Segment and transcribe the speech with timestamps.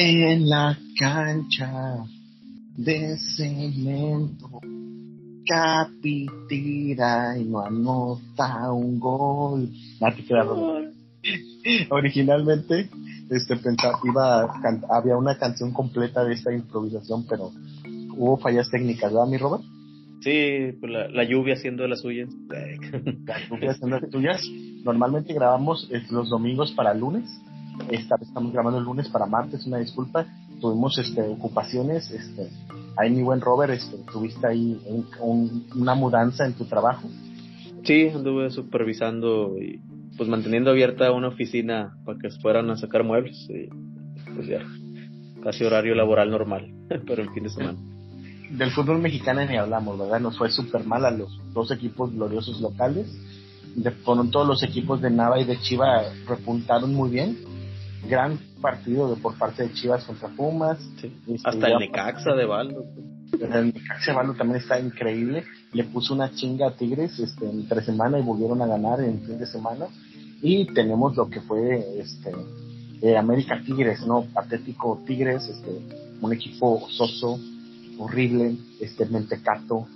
[0.00, 2.04] En la cancha
[2.76, 4.60] de cemento,
[5.44, 9.68] Capi tira y no anota un gol.
[11.90, 12.88] Originalmente,
[13.28, 14.42] este, pensaba, iba
[14.88, 17.50] había una canción completa de esta improvisación, pero
[18.16, 19.64] hubo fallas técnicas, ¿verdad, mi Robert?
[20.20, 22.28] Sí, pues la, lluvia haciendo de las suyas.
[22.48, 24.40] La lluvia haciendo de las suyas.
[24.84, 27.28] Normalmente grabamos eh, los domingos para lunes.
[27.90, 30.26] Esta vez estamos grabando el lunes para martes, una disculpa.
[30.60, 32.10] Tuvimos este, ocupaciones.
[32.10, 32.48] Este,
[32.96, 34.80] ahí, mi buen Robert, este, tuviste ahí
[35.20, 37.08] una mudanza en tu trabajo.
[37.84, 39.80] Sí, anduve supervisando y
[40.16, 43.48] pues manteniendo abierta una oficina para que fueran a sacar muebles.
[43.48, 43.68] Y,
[44.34, 44.60] pues ya,
[45.42, 46.70] casi horario laboral normal,
[47.06, 47.78] pero en fin de semana
[48.50, 50.20] del fútbol mexicano ni hablamos, ¿verdad?
[50.20, 53.06] Nos fue súper mal a los dos equipos gloriosos locales.
[53.74, 57.36] De pronto los equipos de Nava y de Chivas repuntaron muy bien.
[58.06, 60.78] Gran partido de, por parte de Chivas contra Pumas.
[61.02, 61.12] Este,
[61.44, 62.84] Hasta el Necaxa de Baldo.
[63.32, 65.44] El Necaxa de Baldo también está increíble.
[65.72, 69.38] Le puso una chinga a Tigres este, entre semana y volvieron a ganar en fin
[69.38, 69.86] de semana.
[70.42, 72.32] Y tenemos lo que fue este
[73.02, 74.22] eh, América Tigres, ¿no?
[74.32, 75.70] Patético Tigres, este,
[76.20, 77.38] un equipo soso,
[77.98, 79.86] horrible, este mentecato,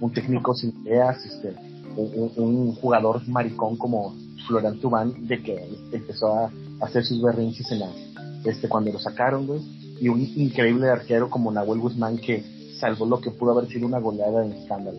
[0.00, 1.54] un técnico sin ideas, este,
[1.96, 4.14] un, jugador maricón como
[4.46, 7.90] Florian Tubán, de que empezó a hacer sus berrinches en la,
[8.44, 9.60] este, cuando lo sacaron, güey,
[10.00, 12.44] y un increíble arquero como Nahuel Guzmán que
[12.78, 14.98] salvó lo que pudo haber sido una goleada en escándalo.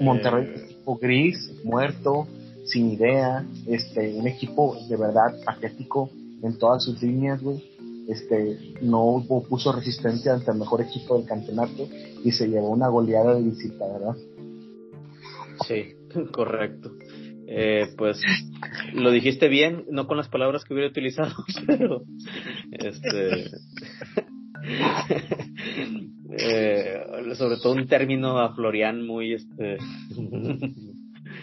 [0.00, 0.64] Monterrey, eh.
[0.66, 2.26] equipo gris, muerto,
[2.66, 6.10] sin idea, este, un equipo de verdad patético
[6.42, 7.74] en todas sus líneas, güey
[8.08, 11.88] este, no puso resistencia ante el mejor equipo del campeonato
[12.22, 14.16] y se llevó una goleada de visita, ¿verdad?
[15.66, 15.94] Sí,
[16.32, 16.90] correcto.
[17.46, 18.20] Eh, pues
[18.94, 21.34] lo dijiste bien, no con las palabras que hubiera utilizado,
[21.66, 22.02] pero
[22.72, 23.50] este
[26.38, 27.00] eh,
[27.34, 29.76] sobre todo un término a Florian muy este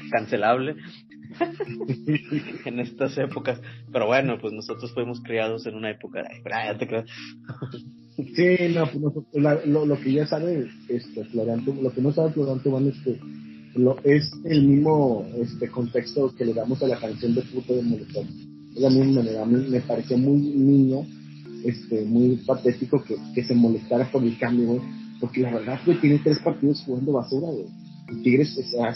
[0.10, 0.76] cancelable
[2.66, 3.62] en estas épocas.
[3.92, 7.06] Pero bueno, pues nosotros fuimos criados en una época de...
[8.36, 12.88] Sí, no, pues lo, lo, que ya sabe este, lo que no sabe Florian Tubán
[12.88, 13.18] es que
[13.76, 17.82] lo, es el mismo este contexto que le damos a la canción de puto de
[17.82, 18.26] Molotov.
[18.76, 21.06] Es la misma manera, a mí me pareció muy niño,
[21.64, 24.82] este, muy patético que, que se molestara por el cambio,
[25.20, 27.66] porque la verdad, que tiene tres partidos jugando basura, güey.
[28.24, 28.94] Tigres, o sea,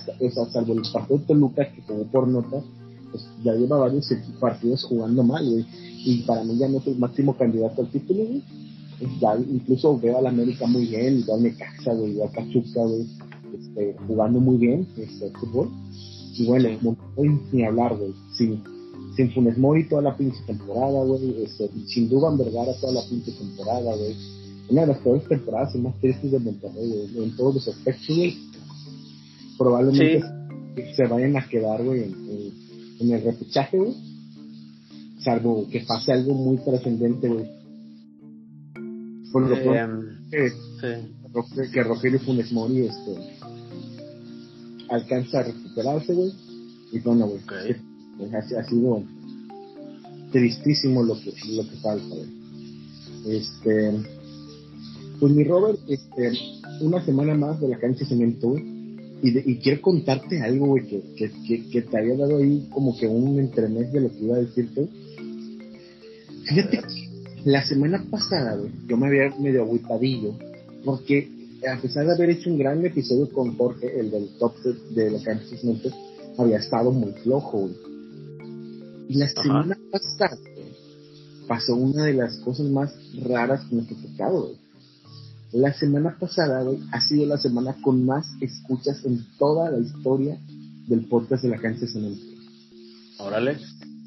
[0.51, 2.61] salvo el partido de Toluca, que quedó por nota,
[3.11, 5.65] pues ya lleva varios partidos jugando mal, güey.
[6.05, 8.43] Y para mí ya no es el máximo candidato al título, güey.
[9.21, 13.05] Ya incluso veo al América muy bien, igual me casa, güey, Cachuca, güey,
[13.75, 15.69] este, jugando muy bien este fútbol.
[16.37, 16.97] Y bueno, no
[17.51, 18.13] ni hablar, güey.
[18.37, 18.61] Sin,
[19.15, 21.43] sin Funes Mori toda la pinche temporada, güey.
[21.43, 24.15] Este, sin Duban Vergara toda la pinche temporada, güey.
[24.69, 28.15] Una de las peores temporadas y más tristes de Monterrey, güey, en todos los aspectos,
[28.15, 28.35] güey
[29.57, 30.21] probablemente
[30.95, 33.93] se vayan a quedar, güey, en, el repechaje, güey.
[35.19, 37.45] Salvo que pase algo muy trascendente, güey.
[39.31, 43.34] Por lo eh, que, que Rogelio Funes Mori este,
[44.89, 46.31] alcanza a recuperarse, güey.
[46.91, 47.41] Y bueno, güey,
[48.17, 49.03] pues, ha, sido
[50.31, 53.37] tristísimo lo que, lo que falta, güey.
[53.37, 53.91] Este,
[55.19, 56.31] pues mi Robert, este,
[56.81, 58.75] una semana más de la cancha de cemento, güey
[59.21, 63.39] y, quiero contarte algo, güey, que, que, que, te había dado ahí como que un
[63.39, 64.87] entremés de lo que iba a decirte.
[66.43, 66.81] Fíjate
[67.45, 70.33] la semana pasada, güey, yo me había medio agüitadillo,
[70.83, 71.29] porque
[71.67, 74.55] a pesar de haber hecho un gran episodio con Jorge, el del top
[74.91, 75.55] de la cancha
[76.37, 77.75] había estado muy flojo, güey.
[79.07, 80.37] Y la semana pasada
[81.47, 82.93] pasó una de las cosas más
[83.23, 84.65] raras que me ha tocado, güey
[85.55, 90.37] la semana pasada, güey, ha sido la semana con más escuchas en toda la historia
[90.87, 92.21] del podcast de la cancha Cemento.
[93.19, 93.57] Órale,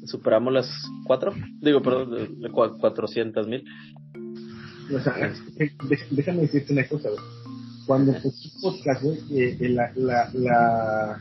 [0.05, 0.69] superamos las
[1.05, 3.63] cuatro, digo, perdón, cuatrocientas mil.
[4.95, 5.33] O sea,
[6.11, 7.38] déjame decirte una cosa, güey.
[7.89, 11.19] Cuando empecé el podcast, güey, la, la, la,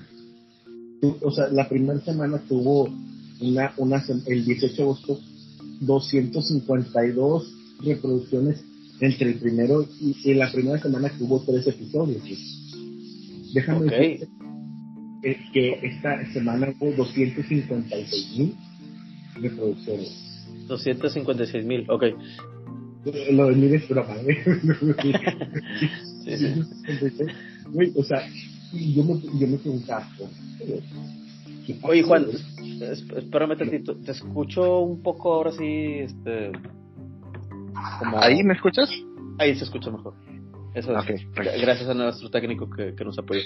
[1.22, 2.94] o sea, la primera semana tuvo
[3.40, 5.18] una, una, el 18 de agosto,
[5.80, 8.62] 252 reproducciones
[9.00, 12.22] entre el primero y, la primera semana que hubo tres episodios.
[13.54, 14.28] Déjame decir
[15.54, 18.54] que, esta semana hubo 256 mil
[19.40, 20.44] reproducciones.
[20.66, 22.04] 256 mil, ok.
[23.30, 24.44] Lo de mil es broma, ¿eh?
[27.94, 28.28] o sea,
[28.72, 30.08] yo me, yo me preguntaba,
[31.82, 32.26] Oye, Juan,
[33.16, 36.50] espérame tantito, te escucho un poco ahora sí, este,
[38.16, 38.90] ¿Ahí me escuchas?
[39.38, 40.14] Ahí se escucha mejor.
[40.74, 41.26] Eso es.
[41.34, 43.40] Gracias a nuestro técnico que, que nos apoyó.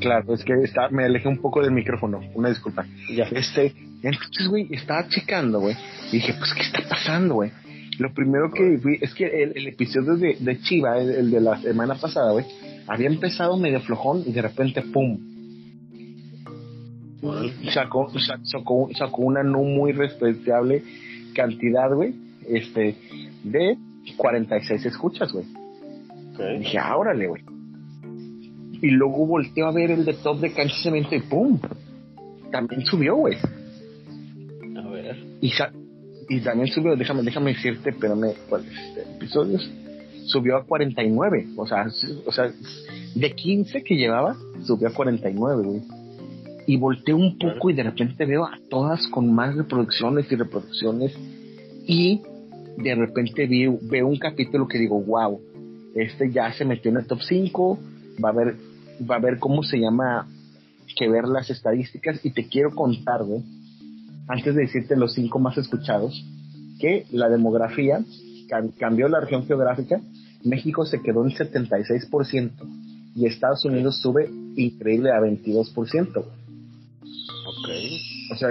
[0.00, 2.86] Claro, es que está, me alejé un poco del micrófono, una disculpa.
[3.14, 3.24] Ya.
[3.24, 5.76] Este, entonces, güey, estaba checando, güey,
[6.08, 7.52] y dije, pues, ¿qué está pasando, güey?
[8.00, 11.94] Lo primero que vi es que el, episodio de, de Chiva, el, de la semana
[11.94, 12.44] pasada, güey,
[12.86, 15.18] había empezado medio flojón y de repente, ¡pum!
[17.72, 18.10] Sacó,
[18.44, 20.82] sacó, sacó una no muy respetable
[21.34, 22.14] cantidad, güey,
[22.48, 22.96] este,
[23.44, 23.76] de
[24.16, 25.44] 46 escuchas, güey.
[26.34, 26.58] Okay.
[26.58, 27.42] Dije, ah, órale, güey
[28.82, 31.58] y luego volteó a ver el de top de cancha cemento y ¡pum!
[32.50, 33.36] También subió, güey.
[34.76, 35.16] A ver.
[35.40, 35.52] Y,
[36.30, 39.68] y también subió, déjame, déjame decirte, pero me, ¿cuáles este, episodios?
[40.26, 41.86] Subió a 49, o sea,
[42.24, 42.52] o sea,
[43.16, 45.80] de 15 que llevaba, subió a 49, güey.
[46.68, 51.18] Y volteé un poco y de repente veo a todas con más reproducciones y reproducciones.
[51.84, 52.22] Y
[52.76, 53.48] de repente
[53.82, 55.40] veo un capítulo que digo, wow,
[55.96, 57.78] este ya se metió en el top 5,
[58.24, 58.54] va a haber
[59.10, 60.28] va a ver cómo se llama
[60.96, 63.42] que ver las estadísticas y te quiero contar, güey,
[64.30, 66.24] antes de decirte los cinco más escuchados,
[66.78, 68.04] que la demografía
[68.78, 70.00] cambió la región geográfica,
[70.44, 72.50] México se quedó en 76%
[73.14, 76.16] y Estados Unidos sube increíble a 22%.
[76.16, 77.68] Ok.
[78.32, 78.50] O sea,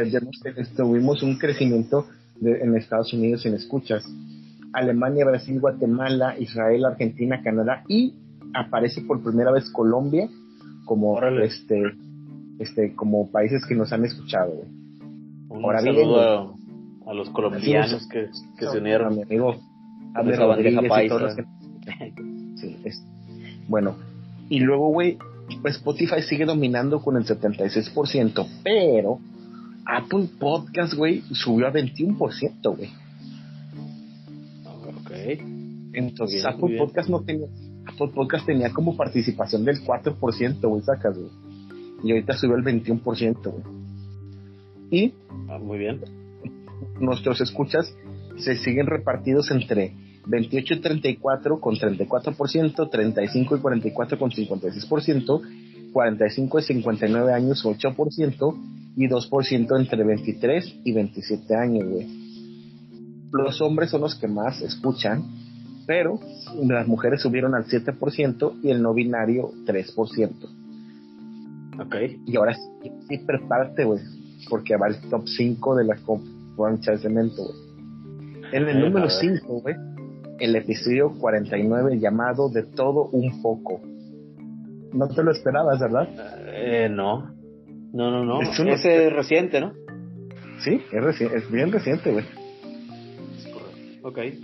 [0.76, 2.08] tuvimos un crecimiento
[2.42, 4.06] en Estados Unidos en escuchas.
[4.74, 8.14] Alemania, Brasil, Guatemala, Israel, Argentina, Canadá y
[8.54, 10.30] aparece por primera vez Colombia
[10.86, 11.84] como este
[12.60, 14.66] este como países que nos han escuchado.
[15.50, 16.56] Un Ahora saludo
[17.06, 19.08] a, los colombianos que, que se unieron.
[19.08, 19.56] A mi amigo
[20.14, 20.92] a Rodríguez
[22.56, 23.04] sí, es,
[23.68, 23.96] bueno,
[24.50, 25.18] y luego, güey,
[25.66, 29.20] Spotify sigue dominando con el 76%, pero
[29.86, 32.90] Apple Podcast, güey, subió a 21%, güey.
[34.66, 35.12] Ok.
[35.94, 37.48] Entonces, Apple Podcast no tenía
[37.98, 41.30] Podcast tenía como participación del 4%, güey, sacas, güey.
[42.04, 43.79] Y ahorita subió el 21%, güey.
[44.90, 45.14] Y.
[45.50, 46.02] Ah, muy bien.
[47.00, 47.94] Nuestros escuchas
[48.38, 49.94] se siguen repartidos entre
[50.26, 58.56] 28 y 34 con 34%, 35 y 44 con 56%, 45 y 59 años 8%
[58.96, 62.08] y 2% entre 23 y 27 años, güey.
[63.32, 65.24] Los hombres son los que más escuchan
[65.90, 66.20] pero
[66.68, 70.32] las mujeres subieron al 7% y el no binario 3%.
[71.80, 71.96] Ok.
[72.28, 74.00] Y ahora sí, prepárate, güey,
[74.50, 75.98] porque va el top 5 de la
[76.56, 77.70] concha de cemento, güey.
[78.52, 79.76] En el número 5, güey,
[80.40, 83.82] el episodio 49 llamado De todo un poco.
[84.94, 86.08] No te lo esperabas, ¿verdad?
[86.48, 87.36] Eh, no.
[87.94, 88.42] No, no, no.
[88.42, 89.74] Es Ese reciente, ¿no?
[90.64, 92.26] Sí, es, es bien reciente, güey.
[94.02, 94.18] Ok.
[94.18, 94.36] Eh,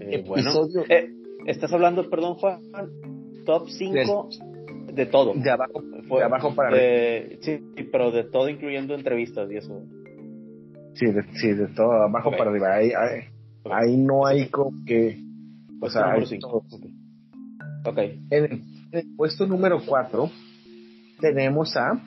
[0.00, 0.84] episodio.
[0.88, 1.10] Eh,
[1.46, 2.60] estás hablando, perdón, Juan,
[3.44, 4.28] top 5
[4.98, 5.32] de todo.
[5.32, 7.36] De abajo, de abajo para arriba.
[7.40, 7.60] Sí,
[7.92, 9.80] pero de todo, incluyendo entrevistas y eso.
[10.94, 12.74] Sí, de, sí, de todo, abajo para arriba.
[12.74, 12.90] Ahí,
[13.64, 15.20] ahí, no hay como que.
[15.80, 16.24] O sea, hay
[17.84, 18.20] okay.
[18.30, 20.28] En, el, puesto número 4
[21.20, 22.02] tenemos a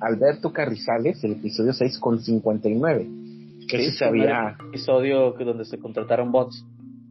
[0.00, 3.08] Alberto Carrizales, el episodio 6 con 59.
[3.68, 4.56] Que sí, se había.
[4.68, 6.66] episodio donde se contrataron bots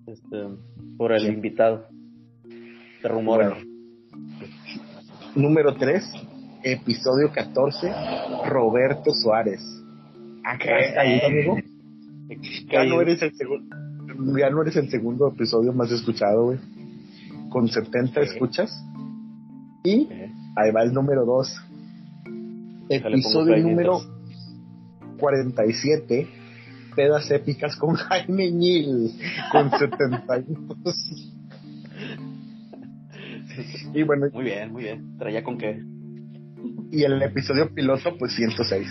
[0.08, 0.50] este,
[0.98, 1.86] por el invitado.
[3.02, 3.56] Se rumora.
[5.38, 6.04] Número 3,
[6.64, 7.94] episodio 14,
[8.48, 9.62] Roberto Suárez.
[10.44, 11.58] Acá está ahí, amigo.
[12.72, 13.76] Ya no, eres el segundo,
[14.36, 16.58] ya no eres el segundo episodio más escuchado, güey.
[17.50, 18.84] Con 70 escuchas.
[19.84, 20.10] Y
[20.56, 21.64] ahí va el número 2.
[22.90, 24.02] Episodio número
[25.20, 26.28] 47
[26.96, 29.12] pedas épicas con Jaime Ñil,
[29.52, 31.37] con 72.
[33.94, 34.28] y bueno.
[34.34, 35.18] Muy bien, muy bien.
[35.18, 35.82] Traía con qué.
[36.92, 38.88] Y el episodio piloto, pues 106.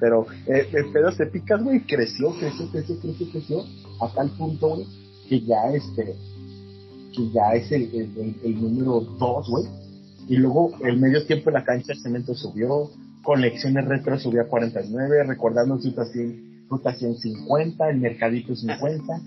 [0.00, 3.64] Pero eh, pedas épicas, güey, creció, creció, creció, creció, creció,
[4.00, 4.86] a tal punto, güey,
[5.28, 6.14] que ya este,
[7.14, 9.64] que ya es el, el, número 2, güey.
[10.28, 12.90] Y luego el medio tiempo en la cancha el cemento subió,
[13.22, 19.20] colecciones retro subió a 49, recordando situación Ruta 150, el Mercadito 50,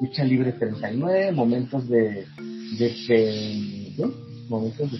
[0.00, 2.26] Lucha Libre 39, momentos de,
[2.78, 2.90] de,
[3.96, 4.06] ¿qué?
[4.48, 4.98] Momentos de?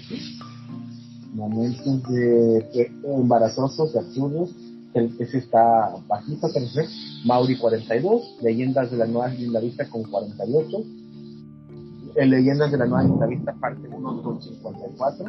[1.35, 4.50] Momentos de, embarazosos, de absurdos,
[4.95, 6.87] ese está bajito, tercer,
[7.26, 9.29] Mauri 42, Leyendas de la Nueva
[9.61, 10.85] Vista con 48,
[12.17, 15.26] el Leyendas de la Nueva Vista parte 1 con 54,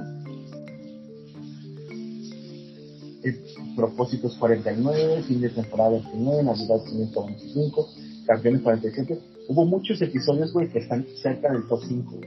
[3.76, 7.90] Propósitos 49, fin de temporada 29, Navidad 125,
[8.26, 9.20] Campeones 47.
[9.50, 12.20] hubo muchos episodios, güey, que están cerca del top 5,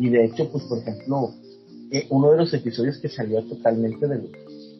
[0.00, 1.34] Y de hecho, pues, por ejemplo,
[1.90, 4.30] eh, uno de los episodios que salió totalmente del,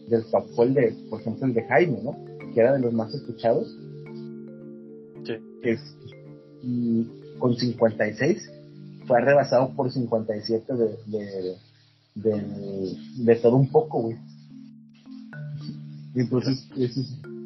[0.08, 2.16] del top fue el de, por ejemplo, el de Jaime, ¿no?
[2.54, 3.68] Que era de los más escuchados.
[5.26, 5.34] Sí.
[5.62, 5.78] Es,
[6.62, 7.06] y
[7.38, 8.50] con 56
[9.06, 11.56] fue rebasado por 57 de, de,
[12.14, 14.16] de, de todo un poco, güey.
[16.14, 17.02] Y entonces, eso,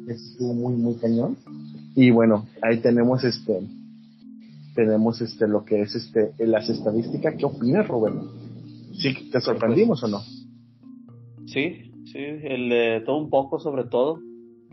[0.07, 1.35] estuvo muy, muy cañón.
[1.93, 3.67] Y bueno, ahí tenemos este,
[4.75, 7.35] tenemos este, lo que es este, las estadísticas.
[7.37, 8.19] ¿Qué opinas, Rubén?
[8.93, 10.19] ¿Sí, ¿Te sorprendimos o no?
[11.47, 14.19] Sí, sí, el de todo un poco sobre todo,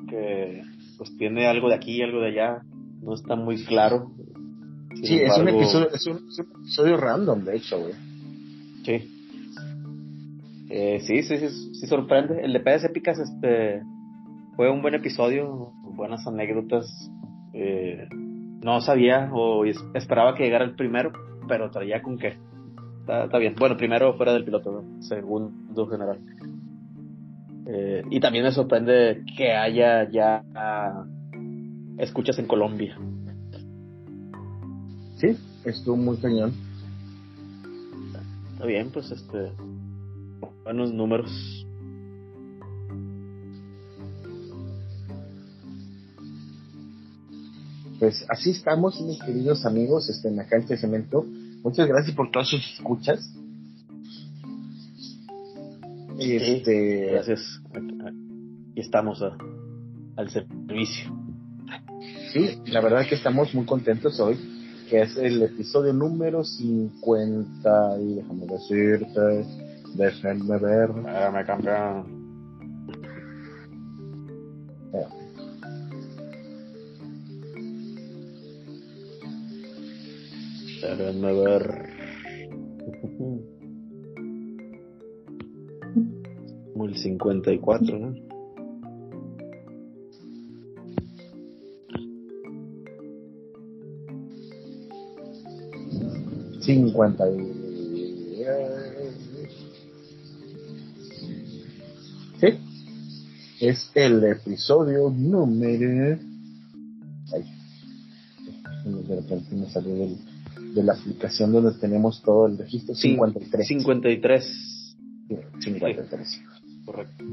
[0.08, 0.62] que
[0.98, 2.62] pues tiene algo de aquí y algo de allá,
[3.02, 4.12] no está muy claro.
[5.02, 7.92] sí, es, un episodio, es, un, episodio random, de hecho, güey.
[8.84, 9.08] Sí.
[10.70, 12.40] Eh, sí, sí, sí, sí, sorprende.
[12.42, 13.82] El de Pedas Épicas este,
[14.56, 17.10] fue un buen episodio, buenas anécdotas.
[17.52, 18.08] Eh,
[18.62, 21.12] no sabía o esperaba que llegara el primero,
[21.48, 22.38] pero traía con qué.
[23.00, 23.54] Está, bien.
[23.58, 26.20] Bueno, primero fuera del piloto, segundo general.
[27.66, 30.42] Eh, y también me sorprende que haya ya
[31.98, 32.96] escuchas en Colombia.
[35.16, 36.52] Sí, estuvo muy cañón.
[38.52, 39.52] Está bien, pues este.
[40.64, 41.61] Buenos números.
[48.02, 51.24] Pues así estamos, mis queridos amigos, este, en la cancha de cemento.
[51.62, 53.32] Muchas gracias por todas sus escuchas.
[56.18, 57.62] Este, gracias.
[58.74, 59.22] Y estamos
[60.16, 61.16] al servicio.
[62.32, 64.36] Sí, la verdad que estamos muy contentos hoy,
[64.90, 69.46] que es el episodio número 50 y déjame decirte,
[69.94, 70.90] déjenme ver.
[71.06, 72.02] Ah, me cambia.
[80.82, 81.90] Déjenme ver.
[86.72, 88.14] Como el 54, ¿no?
[96.60, 97.62] Cincuenta y...
[102.40, 102.48] Sí.
[103.60, 106.18] Es el episodio número...
[107.32, 107.44] Ay.
[108.84, 110.31] De repente me salió del
[110.74, 112.94] de la aplicación donde tenemos todo el registro.
[112.94, 113.66] 53.
[113.66, 114.96] 53.
[115.60, 116.40] 53.
[116.84, 117.24] correcto.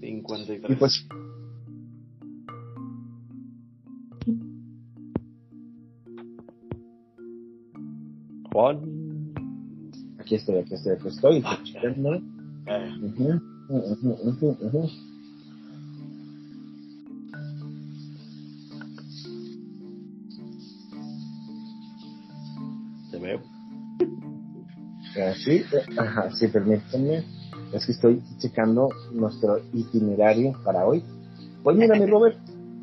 [0.00, 0.70] 53.
[0.70, 1.06] Y pues.
[8.52, 9.32] Juan.
[10.18, 11.42] Aquí estoy, aquí estoy, aquí estoy.
[11.44, 11.58] Ah,
[13.00, 13.40] uh -huh,
[25.48, 25.64] Sí,
[25.96, 27.24] ajá, sí, permítanme.
[27.72, 31.02] Es que estoy checando nuestro itinerario para hoy.
[31.62, 32.38] Pues mira, mi Robert,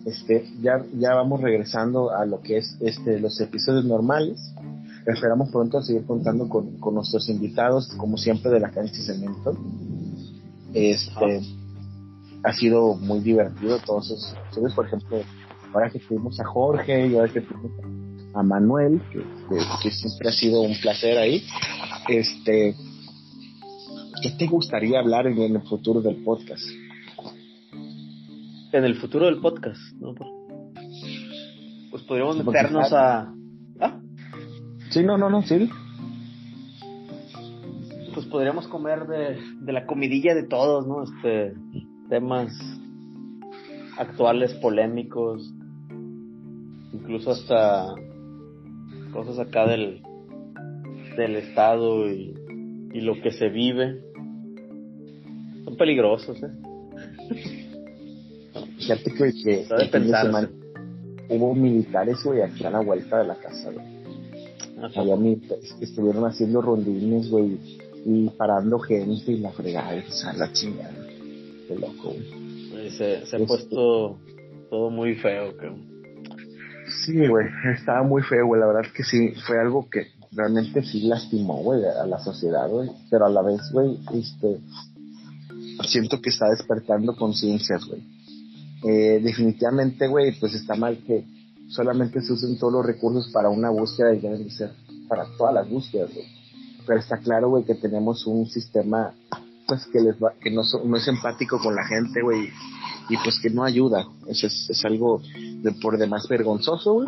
[0.05, 4.39] este, ya, ya vamos regresando a lo que es este, los episodios normales.
[5.05, 9.55] Esperamos pronto seguir contando con, con nuestros invitados, como siempre, de la cancha Cemento.
[10.73, 11.41] Este,
[12.43, 14.73] ha sido muy divertido todos esos episodios.
[14.73, 15.17] Por ejemplo,
[15.73, 17.71] ahora que tuvimos a Jorge y ahora que tuvimos
[18.35, 19.01] a Manuel,
[19.81, 21.43] que siempre ha sido un placer ahí.
[22.07, 22.75] Este,
[24.21, 26.63] ¿qué te gustaría hablar en el futuro del podcast?
[28.71, 30.13] En el futuro del podcast, ¿no?
[31.89, 33.33] Pues podríamos meternos a...
[33.79, 33.99] ¿Ah?
[34.91, 35.69] Sí, no, no, no, sí.
[38.13, 41.03] Pues podríamos comer de, de la comidilla de todos, ¿no?
[41.03, 41.53] Este,
[42.09, 42.53] temas
[43.97, 45.53] actuales, polémicos,
[46.93, 47.95] incluso hasta
[49.11, 50.04] cosas acá del,
[51.17, 52.33] del Estado y,
[52.93, 54.01] y lo que se vive
[55.65, 56.51] son peligrosos, ¿eh?
[58.77, 59.65] Fíjate que, que,
[61.29, 63.85] hubo militares, güey, aquí a la vuelta de la casa, güey.
[64.95, 67.57] Había militares que estuvieron haciendo rondines, güey,
[68.05, 70.93] y parando gente y la fregada, o sea, la chingada.
[71.67, 72.91] Qué loco, güey.
[72.91, 74.19] Se, se ha puesto
[74.69, 75.53] todo muy feo.
[77.03, 78.61] Sí, güey, estaba muy feo, güey.
[78.61, 82.89] La verdad que sí, fue algo que realmente sí lastimó, güey, a la sociedad, güey.
[83.09, 84.59] Pero a la vez, güey, este,
[85.87, 88.03] siento que está despertando conciencias, güey.
[88.83, 91.25] Eh, definitivamente, güey, pues está mal que
[91.69, 94.71] solamente se usen todos los recursos para una búsqueda y deben ser
[95.07, 96.27] para todas las búsquedas, güey.
[96.85, 99.13] Pero está claro, güey, que tenemos un sistema,
[99.67, 102.49] pues, que les va, que no, no es empático con la gente, güey,
[103.09, 104.05] y pues que no ayuda.
[104.27, 105.21] Eso es, es algo
[105.61, 107.07] de por demás vergonzoso, güey.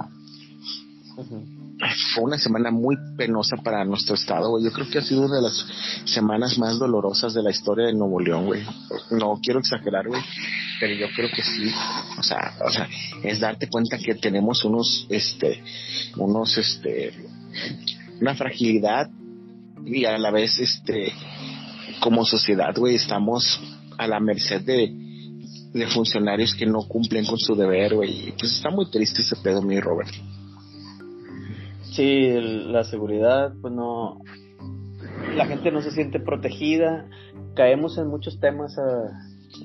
[2.14, 4.64] Fue una semana muy penosa para nuestro estado, güey.
[4.64, 5.66] Yo creo que ha sido una de las
[6.06, 8.64] semanas más dolorosas de la historia de Nuevo León, güey.
[9.12, 10.22] No quiero exagerar, güey,
[10.80, 11.72] pero yo creo que sí.
[12.18, 12.88] O sea, o sea,
[13.24, 15.64] es darte cuenta que tenemos unos, este,
[16.18, 17.14] unos, este,
[18.20, 19.10] una fragilidad
[19.86, 21.14] y a la vez, este,
[22.00, 23.60] como sociedad, güey, estamos
[23.98, 24.92] a la merced de,
[25.74, 28.34] de funcionarios que no cumplen con su deber, güey.
[28.38, 30.14] Pues está muy triste ese pedo, mi Robert.
[31.98, 34.22] Sí, la seguridad, pues no.
[35.36, 37.10] La gente no se siente protegida.
[37.56, 38.78] Caemos en muchos temas.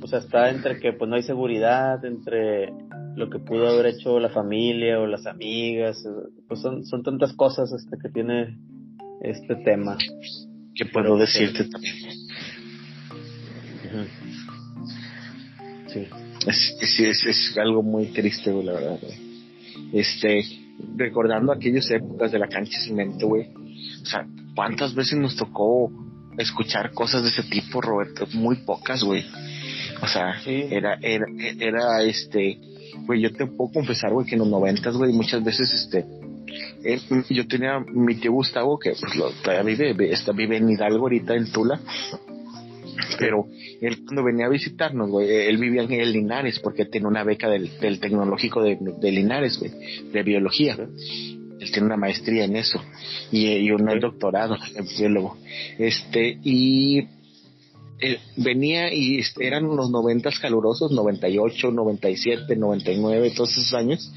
[0.01, 2.73] o sea, está entre que pues no hay seguridad, entre
[3.17, 6.03] lo que pudo haber hecho la familia o las amigas.
[6.49, 8.57] Pues son, son tantas cosas este, que tiene
[9.21, 9.99] este tema.
[10.75, 11.95] Que puedo decirte también.
[15.89, 16.07] Sí.
[16.47, 18.99] Es, es, es, algo muy triste, la verdad.
[19.93, 20.62] Este,
[20.97, 23.49] recordando aquellas épocas de la cancha de cemento, güey.
[24.02, 25.91] O sea, ¿cuántas veces nos tocó
[26.38, 28.26] escuchar cosas de ese tipo, Roberto?
[28.35, 29.25] Muy pocas, güey.
[30.02, 31.26] O sea, era, era,
[31.61, 32.59] era, este,
[33.07, 36.05] güey, yo te puedo confesar, güey, que en los noventas, güey, muchas veces, este,
[36.85, 37.00] eh,
[37.31, 41.35] yo tenía mi tío Gustavo, que pues, lo, todavía vive, está, vive en Hidalgo ahorita,
[41.35, 41.81] en Tula,
[43.19, 43.47] pero
[43.81, 47.49] él cuando venía a visitarnos, güey, él vivía en el Linares porque tenía una beca
[47.49, 49.73] del, del tecnológico de, Linares, güey,
[50.12, 50.76] de biología.
[50.78, 52.83] Él tiene una maestría en eso
[53.31, 55.37] y, y un doctorado en biólogo.
[55.78, 57.07] Este, y
[58.00, 64.12] eh, venía y este, eran unos noventas calurosos, 98, 97, 99, todos esos años.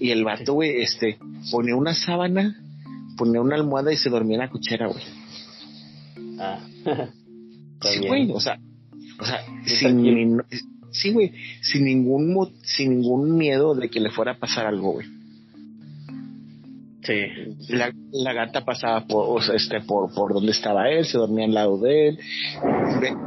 [0.00, 1.18] Y el vato, güey, este,
[1.50, 2.56] ponía una sábana,
[3.18, 5.04] ponía una almohada y se dormía en la cuchera, güey.
[6.38, 6.60] Ah.
[7.80, 8.58] sí, güey, o sea,
[9.20, 10.42] o sea, sin,
[10.90, 11.32] sí, güey,
[11.62, 15.06] sin ningún, sin ningún miedo de que le fuera a pasar algo, güey.
[17.02, 17.14] Sí.
[17.70, 21.78] La, la, gata pasaba por, este, por, por donde estaba él, se dormía al lado
[21.78, 22.18] de él.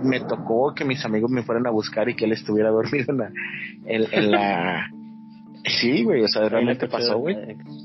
[0.03, 3.17] Me, tocó que mis amigos me fueran a buscar y que él estuviera dormido en
[3.17, 3.31] la,
[3.85, 4.91] en la
[5.65, 7.35] Sí, güey, o sea, realmente pasó, güey.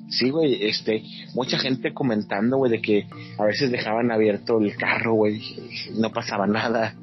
[0.09, 1.03] Sí, güey, este,
[1.35, 3.07] mucha gente comentando, güey, de que
[3.39, 5.43] a veces dejaban abierto el carro, güey,
[5.99, 6.95] no pasaba nada.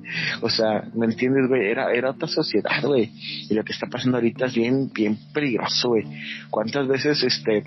[0.42, 1.70] O sea, ¿me entiendes, güey?
[1.70, 3.12] Era, era otra sociedad, güey.
[3.50, 6.06] Y lo que está pasando ahorita es bien, bien peligroso, güey.
[6.50, 7.64] ¿Cuántas veces, este,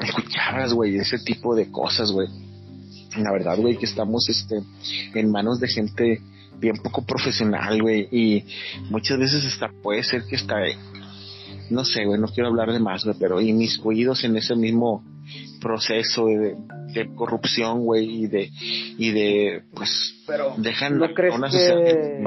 [0.00, 2.28] escuchabas, güey, ese tipo de cosas, güey?
[3.16, 4.60] La verdad, güey, que estamos, este,
[5.14, 6.20] en manos de gente
[6.60, 8.44] bien poco profesional, güey, y
[8.90, 10.56] muchas veces hasta puede ser que hasta
[11.70, 15.04] no sé, güey, no quiero hablar de más, güey, pero inmiscuidos en ese mismo
[15.60, 16.56] proceso de,
[17.14, 18.50] corrupción, güey, y de,
[18.98, 22.24] y de, pues, pero dejan ¿no crees que,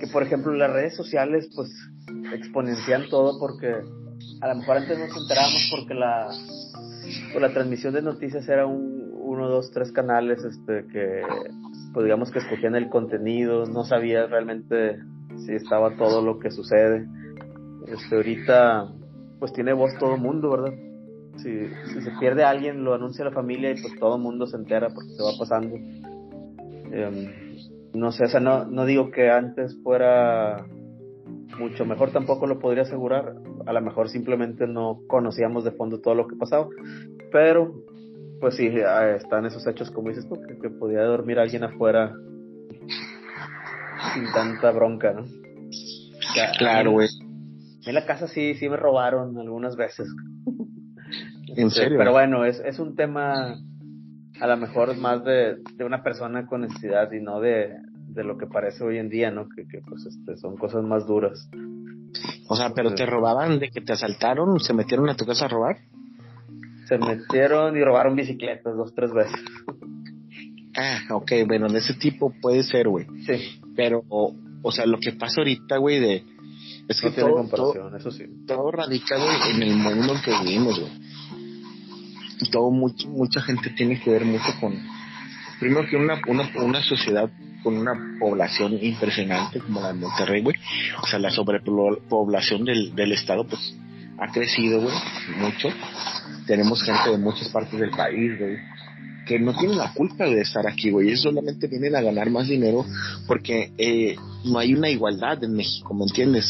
[0.00, 1.70] que, por ejemplo, las redes sociales, pues,
[2.32, 3.66] exponencian todo porque
[4.40, 6.28] a lo mejor antes nos enterábamos porque la,
[7.32, 11.22] pues, la transmisión de noticias era un, uno, dos, tres canales, este, que,
[11.92, 14.98] pues, digamos que escogían el contenido, no sabías realmente
[15.44, 17.06] si estaba todo lo que sucede
[17.86, 18.88] este, ahorita,
[19.38, 20.74] pues tiene voz todo el mundo, ¿verdad?
[21.36, 21.68] Si,
[22.00, 25.10] se pierde alguien, lo anuncia la familia y pues todo el mundo se entera porque
[25.10, 25.76] se va pasando.
[25.76, 27.58] Em,
[27.92, 30.66] no sé, o sea, no, no digo que antes fuera
[31.58, 33.34] mucho mejor, tampoco lo podría asegurar.
[33.66, 36.68] A lo mejor simplemente no conocíamos de fondo todo lo que pasaba.
[37.32, 37.74] Pero,
[38.40, 38.70] pues sí,
[39.16, 42.14] están esos hechos, como dices tú, que, que podía dormir alguien afuera
[44.14, 45.24] sin tanta bronca, ¿no?
[46.58, 46.96] Claro.
[47.86, 50.08] En la casa sí, sí me robaron algunas veces.
[51.56, 51.98] ¿En serio?
[51.98, 53.56] Pero bueno, es, es un tema
[54.40, 57.74] a lo mejor más de, de una persona con necesidad y no de,
[58.08, 59.48] de lo que parece hoy en día, ¿no?
[59.48, 61.48] Que, que pues este, son cosas más duras.
[62.48, 65.48] O sea, pero te robaban de que te asaltaron, se metieron a tu casa a
[65.48, 65.76] robar.
[66.86, 69.40] Se metieron y robaron bicicletas dos, tres veces.
[70.76, 73.06] Ah, ok, bueno, de ese tipo puede ser, güey.
[73.26, 73.60] Sí.
[73.76, 76.24] Pero, o, o sea, lo que pasa ahorita, güey, de
[76.88, 78.24] es que todo, comparación, eso sí.
[78.46, 80.92] Todo radicado en el mundo en que vivimos, güey.
[82.50, 84.74] Todo, mucho, mucha gente tiene que ver mucho con,
[85.60, 87.30] primero que una, una, una sociedad
[87.62, 90.56] con una población impresionante como la de Monterrey, güey.
[91.02, 93.74] O sea, la sobrepoblación del, del estado, pues,
[94.18, 94.94] ha crecido, güey,
[95.38, 95.68] mucho.
[96.46, 98.58] Tenemos gente de muchas partes del país, güey,
[99.26, 101.08] que no tienen la culpa de estar aquí, güey.
[101.08, 102.84] Ellos solamente vienen a ganar más dinero
[103.26, 106.46] porque eh, no hay una igualdad en México, ¿me entiendes?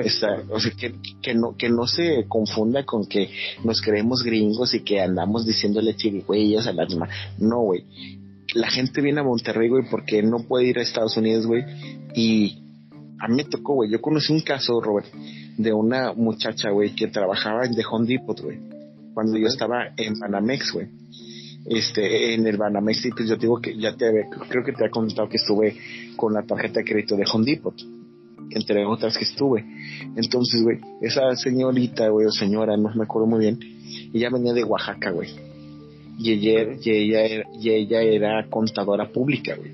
[0.00, 3.30] O sea, que, que, no, que no se confunda con que
[3.62, 7.10] nos creemos gringos y que andamos diciéndole chirigüeyas a las demás.
[7.38, 7.84] No, güey.
[8.54, 11.64] La gente viene a Monterrey, güey, porque no puede ir a Estados Unidos, güey.
[12.14, 12.62] Y
[13.18, 13.90] a mí me tocó, güey.
[13.90, 15.06] Yo conocí un caso, Robert,
[15.56, 18.58] de una muchacha, güey, que trabajaba en The Home Depot, güey.
[19.14, 20.88] cuando yo estaba en Banamex, güey.
[21.66, 24.06] Este, en el Banamex, sí, pues yo digo que ya te,
[24.48, 25.76] creo que te he contado que estuve
[26.16, 27.74] con la tarjeta de crédito de Home Depot,
[28.50, 29.64] entre otras que estuve.
[30.16, 33.58] Entonces, güey, esa señorita, güey, o señora, no me acuerdo muy bien,
[34.12, 35.30] ella venía de Oaxaca, güey.
[36.18, 39.72] Y ella, y ella, era, y ella era contadora pública, güey.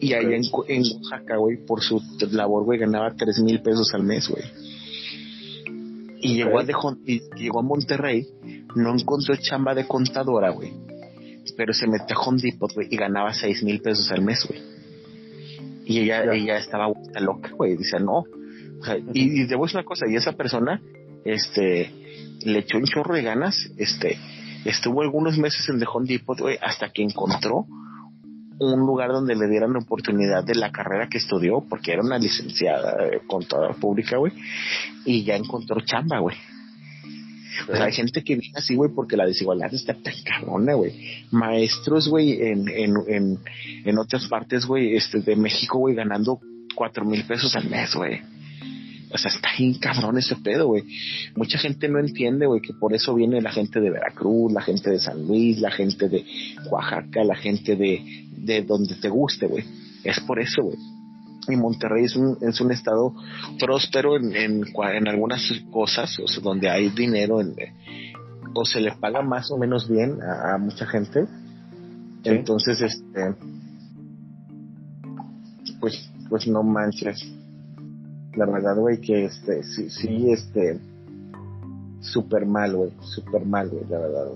[0.00, 4.02] Y allá en, en Oaxaca, güey, por su labor, güey, ganaba tres mil pesos al
[4.02, 4.44] mes, güey.
[6.22, 6.74] Y llegó, a de,
[7.06, 8.26] y llegó a Monterrey,
[8.74, 10.72] no encontró chamba de contadora, güey.
[11.56, 14.60] Pero se metió a Home Depot, güey, y ganaba seis mil pesos al mes, güey.
[15.84, 16.88] Y ella, ella estaba
[17.20, 17.76] loca, güey.
[17.76, 18.24] Dice, no.
[18.80, 20.80] O sea, y, y debo decir una cosa, y esa persona,
[21.24, 21.92] este,
[22.44, 24.18] le echó un chorro de ganas, este,
[24.64, 27.66] estuvo algunos meses en The Home Depot, güey, hasta que encontró
[28.60, 32.18] un lugar donde le dieran la oportunidad de la carrera que estudió, porque era una
[32.18, 34.32] licenciada eh, contadora pública, güey,
[35.06, 36.36] y ya encontró chamba, güey.
[37.68, 40.92] O sea, hay gente que viene así, güey, porque la desigualdad está tan cabrona, güey.
[41.30, 43.38] Maestros, güey, en, en, en,
[43.84, 46.40] en otras partes, güey, este, de México, güey, ganando
[46.74, 48.20] cuatro mil pesos al mes, güey.
[49.12, 50.84] O sea, está bien cabrón ese pedo, güey.
[51.34, 54.90] Mucha gente no entiende, güey, que por eso viene la gente de Veracruz, la gente
[54.90, 56.24] de San Luis, la gente de
[56.70, 59.64] Oaxaca, la gente de, de donde te guste, güey.
[60.04, 60.76] Es por eso, güey.
[61.48, 63.14] Y Monterrey es un, es un estado
[63.58, 67.54] próspero en, en, en algunas cosas, o sea, donde hay dinero, en,
[68.54, 71.26] o se le paga más o menos bien a, a mucha gente.
[72.22, 72.28] ¿Sí?
[72.28, 73.34] Entonces, este,
[75.80, 77.26] pues, pues no manches.
[78.36, 80.78] La verdad, güey, que este, sí, sí, este,
[82.00, 84.26] súper mal, güey, súper mal, güey, la verdad.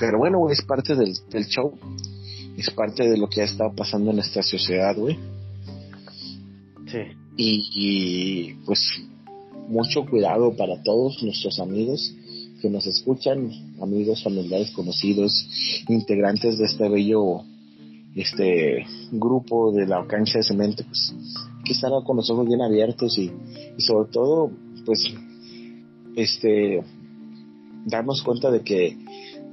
[0.00, 1.78] Pero bueno, güey, es parte del, del show.
[2.58, 5.16] Es parte de lo que ha estado pasando en nuestra sociedad, güey.
[6.86, 6.98] Sí.
[7.36, 8.80] Y, y, pues
[9.68, 12.14] mucho cuidado para todos nuestros amigos
[12.60, 15.32] que nos escuchan, amigos, familiares, conocidos,
[15.88, 17.44] integrantes de este bello
[18.16, 21.14] este grupo de la cancha de cemento, pues
[21.64, 23.30] que estar con los ojos bien abiertos y,
[23.76, 24.50] y sobre todo,
[24.84, 25.04] pues,
[26.16, 26.82] este,
[27.86, 28.96] darnos cuenta de que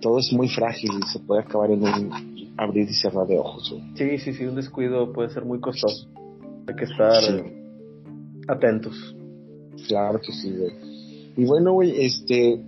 [0.02, 3.72] todo es muy frágil y se puede acabar en un abrir y cerrar de ojos.
[3.72, 3.84] Güey.
[3.96, 6.08] Sí, sí, sí, un descuido puede ser muy costoso.
[6.68, 7.44] Hay que estar sí.
[8.48, 9.16] atentos.
[9.88, 10.74] Claro que sí, güey.
[11.38, 12.64] Y bueno, güey, este,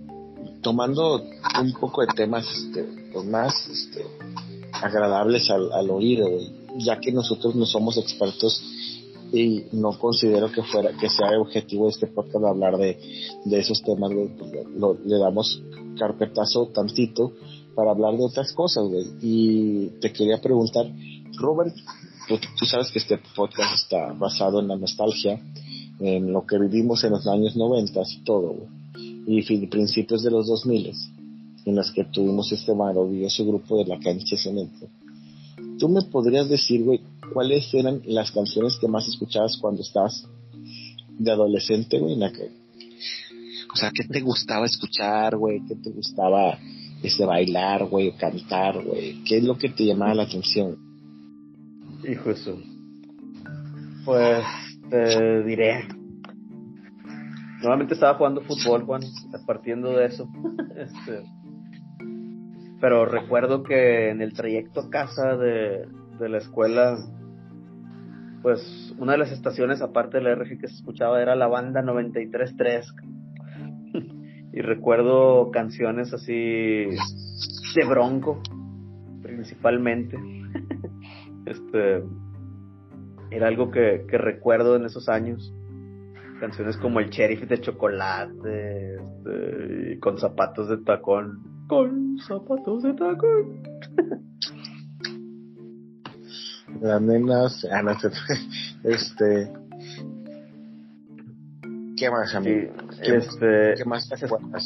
[0.62, 1.22] tomando
[1.60, 4.04] un poco de temas este, pues más este,
[4.72, 8.62] agradables al, al oído, güey, ya que nosotros no somos expertos
[9.32, 12.98] y no considero que fuera que sea el objetivo de este podcast hablar de,
[13.44, 15.62] de esos temas, güey, pues lo, le damos
[15.98, 17.32] carpetazo tantito
[17.78, 19.06] para hablar de otras cosas, güey.
[19.22, 20.84] Y te quería preguntar,
[21.36, 21.76] Robert,
[22.26, 25.40] tú, sabes que este podcast está basado en la nostalgia,
[26.00, 28.68] en lo que vivimos en los años 90 y todo, güey.
[29.28, 30.92] Y principios de los 2000
[31.66, 34.88] en las que tuvimos este maravilloso grupo de la cancha cemento.
[35.78, 37.00] ¿Tú me podrías decir, güey,
[37.32, 40.26] cuáles eran las canciones que más escuchabas cuando estabas
[41.16, 42.16] de adolescente, güey?
[43.72, 45.60] O sea, ¿qué te gustaba escuchar, güey?
[45.68, 46.58] ¿Qué te gustaba
[47.02, 48.12] este, bailar, güey?
[48.16, 49.22] Cantar, güey?
[49.24, 50.76] ¿Qué es lo que te llamaba la atención?
[52.08, 52.58] Hijo eso.
[54.04, 54.44] Pues
[54.88, 55.84] te diré.
[57.60, 59.02] Normalmente estaba jugando fútbol, Juan,
[59.46, 60.28] partiendo de eso.
[60.76, 61.24] este,
[62.80, 66.96] pero recuerdo que en el trayecto a casa de, de la escuela,
[68.42, 71.82] pues una de las estaciones aparte de la RG que se escuchaba era la banda
[71.82, 72.84] 93.3
[74.52, 78.42] y recuerdo canciones así de Bronco
[79.22, 80.18] principalmente.
[81.46, 82.02] Este
[83.30, 85.54] era algo que, que, recuerdo en esos años.
[86.40, 91.42] Canciones como el sheriff de chocolate este, con zapatos de tacón.
[91.68, 93.62] Con zapatos de tacón.
[96.80, 97.92] Las nenas ah, no,
[98.84, 99.52] este
[101.98, 104.64] qué más amigo sí, ¿Qué, este, ¿qué más te acuerdas?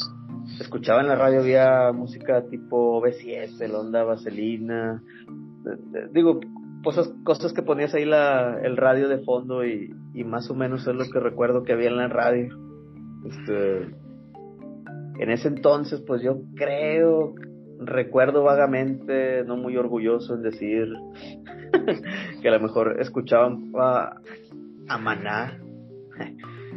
[0.59, 5.01] escuchaba en la radio había música tipo B7 el onda vaselina
[6.11, 6.39] digo
[6.83, 10.87] cosas cosas que ponías ahí la el radio de fondo y, y más o menos
[10.87, 12.55] es lo que recuerdo que había en la radio
[13.25, 13.95] este
[15.19, 17.33] en ese entonces pues yo creo
[17.79, 20.87] recuerdo vagamente no muy orgulloso en decir
[22.41, 24.17] que a lo mejor escuchaban a,
[24.87, 25.62] a Maná.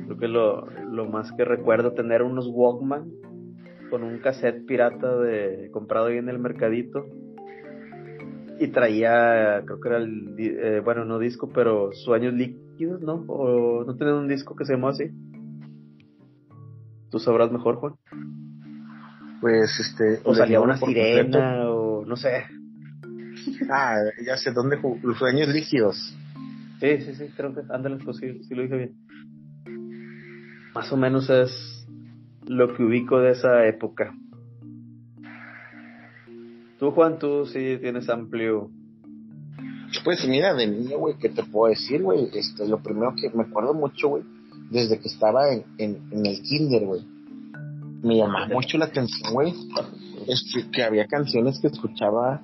[0.07, 3.11] Creo que lo, lo más que recuerdo tener unos Walkman
[3.91, 7.05] con un cassette pirata de comprado ahí en el mercadito
[8.59, 13.85] y traía creo que era el eh, bueno no disco pero sueños líquidos no o
[13.85, 15.11] no tenía un disco que se llamó así
[17.11, 17.95] tú sabrás mejor, Juan.
[19.41, 20.21] Pues este.
[20.25, 22.45] O salía una sirena, o no sé.
[23.71, 24.77] Ah, ya sé dónde.
[24.79, 25.97] ju- Los sueños líquidos.
[26.81, 28.95] Sí, sí, sí, creo que, ándale, pues sí, sí lo dije bien.
[30.77, 31.87] Más o menos es
[32.45, 34.15] lo que ubico de esa época.
[36.79, 38.69] Tú, Juan, tú sí tienes amplio.
[40.05, 42.29] Pues mira, de niño, güey, ¿qué te puedo decir, güey?
[42.35, 44.25] Este, lo primero que me acuerdo mucho, güey,
[44.71, 47.07] desde que estaba en, en, en el kinder, güey.
[48.03, 49.55] Me llamaba mucho la atención, güey,
[50.29, 52.43] este, que había canciones que escuchaba,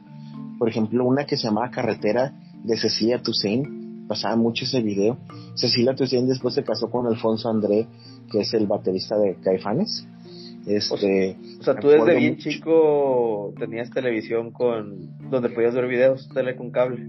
[0.59, 2.33] por ejemplo, una que se llamaba Carretera
[2.65, 3.82] de Cecilia Toussaint,
[4.13, 5.17] pasaba mucho ese video.
[5.55, 7.87] Cecilia Toussaint después se casó con Alfonso André,
[8.31, 10.07] que es el baterista de Caifanes.
[10.67, 12.51] Este, O sea, tú desde bien mucho.
[12.51, 15.31] chico tenías televisión con.
[15.31, 17.03] donde podías ver videos, tele con cable.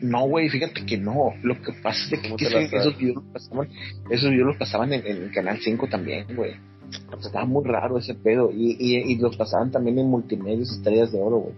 [0.00, 1.32] No, güey, fíjate que no.
[1.42, 3.68] Lo que pasa es que, esos videos los pasaban,
[4.10, 6.52] esos videos los pasaban en, en el Canal 5 también, güey.
[6.90, 8.52] Sea, estaba muy raro ese pedo.
[8.52, 11.54] Y, y, y los pasaban también en multimedios, estrellas de oro, güey.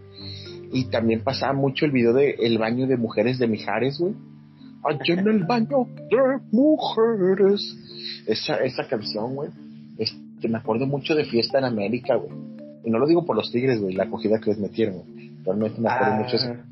[0.72, 4.14] Y también pasaba mucho el video de El baño de mujeres de Mijares, güey.
[4.82, 7.76] Allá en el baño de mujeres.
[8.26, 9.50] Esa, esa canción, güey.
[9.98, 12.30] Este, me acuerdo mucho de Fiesta en América, güey.
[12.84, 15.32] Y no lo digo por los tigres, güey, la acogida que les metieron, güey.
[15.44, 16.64] Realmente me acuerdo mucho Ah,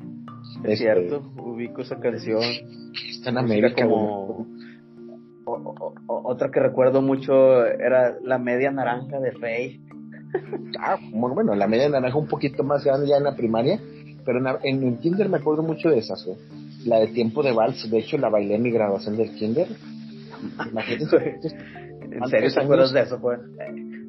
[0.63, 2.41] es este, cierto, ubico esa canción.
[2.93, 4.59] Fiesta en América, como- güey.
[5.45, 9.81] O- o- o- otra que recuerdo mucho era La Media Naranja de Rey.
[10.79, 13.79] Ah, bueno, la media naranja un poquito más grande ya en la primaria,
[14.25, 16.37] pero en, en el kinder me acuerdo mucho de esas, güey.
[16.85, 19.67] La de tiempo de vals, de hecho la bailé en mi graduación del kinder.
[20.69, 21.39] Imagínate.
[22.01, 23.41] ¿En ¿Cuántos serio te acuerdas de eso, Juan?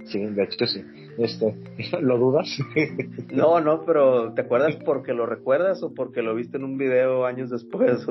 [0.07, 0.83] sí, de hecho sí.
[1.19, 1.55] Este,
[2.01, 2.49] ¿lo dudas?
[3.33, 7.27] No, no, pero ¿te acuerdas porque lo recuerdas o porque lo viste en un video
[7.27, 8.07] años después?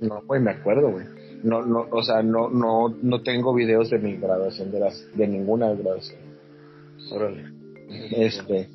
[0.00, 1.06] no, güey, me acuerdo, güey.
[1.42, 5.26] No, no, o sea, no, no, no tengo videos de mi graduación, de las, de
[5.26, 6.20] ninguna graduación.
[7.12, 7.52] Órale.
[8.12, 8.68] Este,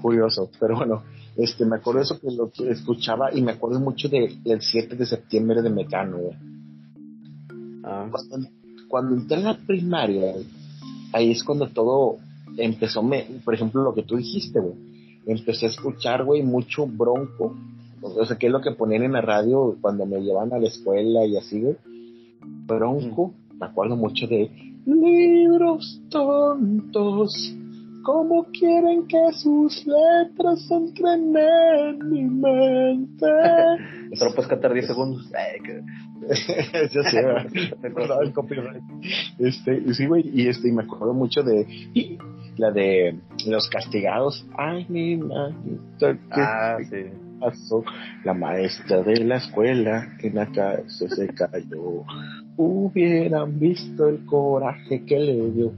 [0.00, 1.02] curioso, pero bueno,
[1.36, 4.96] este, me acuerdo eso que lo que escuchaba y me acuerdo mucho de, del 7
[4.96, 6.36] de septiembre de Mecano, güey.
[7.84, 8.48] Ah, cuando,
[8.88, 10.34] cuando entré en la primaria,
[11.12, 12.18] ahí es cuando todo
[12.56, 14.74] empezó, me, por ejemplo, lo que tú dijiste, güey.
[15.26, 17.56] Empecé a escuchar, güey, mucho bronco.
[18.02, 20.66] O sea, que es lo que ponían en la radio cuando me llevaban a la
[20.66, 21.76] escuela y así, güey.
[22.66, 24.50] Bronco, me acuerdo mucho de
[24.84, 27.54] libros tontos.
[28.04, 33.26] ¿Cómo quieren que sus letras entren en mi mente?
[34.14, 35.30] solo puedes cantar 10 segundos.
[36.92, 37.22] Yo sé.
[37.80, 38.82] Me acordaba del copyright.
[39.38, 41.66] Este, sí, güey, y este, y me acuerdo mucho de
[42.56, 44.46] la de los castigados.
[44.56, 45.18] Ay, mi
[45.98, 46.96] ¿qué Ah, sí.
[47.40, 47.84] pasó?
[48.24, 52.04] La maestra de la escuela en la casa se cayó.
[52.56, 55.72] Hubieran visto el coraje que le dio.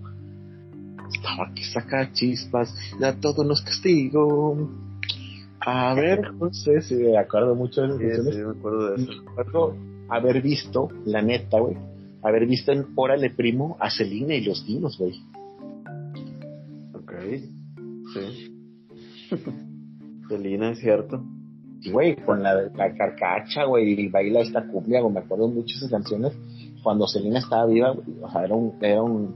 [1.24, 4.68] Estaba que saca chispas, ya todo nos castigó.
[5.60, 9.02] A ver, José, sí, me acuerdo mucho de esas Sí, canciones sí, me acuerdo de
[9.02, 9.12] eso.
[9.26, 9.76] recuerdo
[10.10, 11.76] haber visto, la neta, güey,
[12.22, 15.14] haber visto en Órale Primo a Celina y los Dinos, güey.
[16.94, 17.12] Ok.
[18.12, 18.50] Sí.
[20.28, 21.22] Celina, es cierto.
[21.80, 25.74] Y, güey, con la, la carcacha, güey, y baila esta cumbia, güey, me acuerdo mucho
[25.74, 26.32] de esas canciones.
[26.82, 29.34] Cuando Celina estaba viva, güey, o sea, era un, era un,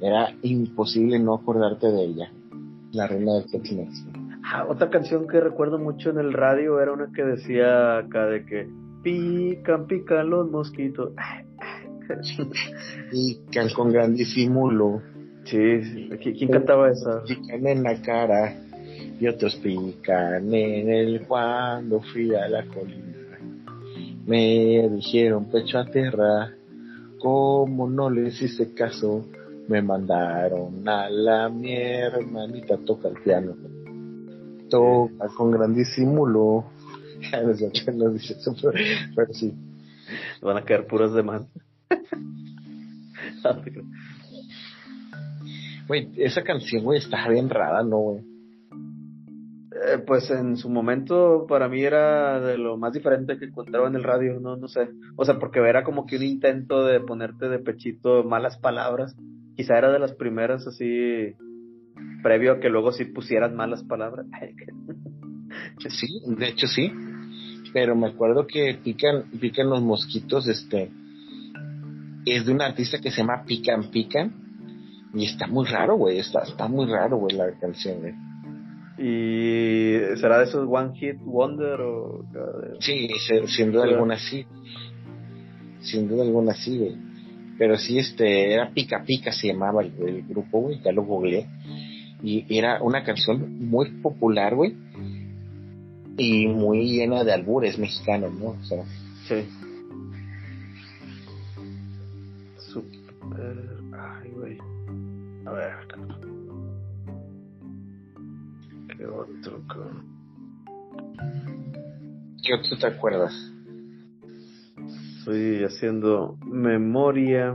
[0.00, 2.32] era imposible no acordarte de ella.
[2.92, 3.88] La reina del güey.
[4.44, 8.44] Ah, otra canción que recuerdo mucho en el radio era una que decía acá de
[8.46, 8.68] que
[9.02, 11.12] pican, pican los mosquitos.
[11.16, 11.44] Ay,
[13.12, 15.02] Y can con gran disimulo,
[15.44, 16.08] Sí, sí.
[16.10, 17.22] ¿Qui- ¿Quién cantaba esa?
[17.22, 18.54] pican en la cara,
[19.20, 23.04] y otros pican en el cuando fui a la colina.
[24.26, 26.52] Me dijeron pecho a tierra,
[27.20, 29.24] como no les hice caso,
[29.68, 33.54] me mandaron a la mi hermanita toca el piano.
[34.70, 36.64] Toca con gran disimulo.
[37.94, 38.72] No dice eso, pero,
[39.16, 39.52] pero sí.
[40.42, 41.42] Van a quedar puras de más.
[45.88, 48.24] Güey, esa canción, güey, está bien rara, ¿no, güey?
[49.84, 53.96] Eh, pues en su momento para mí era de lo más diferente que encontraba en
[53.96, 54.88] el radio, no, no sé.
[55.16, 59.14] O sea, porque era como que un intento de ponerte de pechito malas palabras.
[59.54, 61.34] Quizá era de las primeras así,
[62.22, 64.26] previo a que luego sí pusieran malas palabras.
[65.88, 66.92] Sí, de hecho sí.
[67.72, 70.90] Pero me acuerdo que pican, pican los mosquitos, este,
[72.26, 74.34] es de un artista que se llama Pican Pican.
[75.14, 78.14] Y está muy raro, güey, está, está muy raro, güey, la canción, güey.
[78.98, 82.24] ¿Y será de esos One Hit Wonder o...?
[82.80, 84.46] Sí, se- sin duda alguna sí.
[85.80, 86.96] Sin duda alguna sí, güey.
[87.58, 91.46] Pero sí, este, era Pica Pica, se llamaba el, grupo, güey, ya lo googleé.
[92.22, 94.74] Y era una canción muy popular, güey.
[96.18, 98.46] Y muy llena de albures mexicanos, ¿no?
[98.48, 98.84] O sea.
[99.28, 99.46] Sí.
[102.58, 103.56] Super.
[103.92, 104.58] Ay, güey.
[105.44, 105.72] A ver.
[108.96, 109.62] ¿Qué otro?
[112.42, 113.32] ¿Qué otro te acuerdas?
[115.18, 117.54] Estoy haciendo memoria.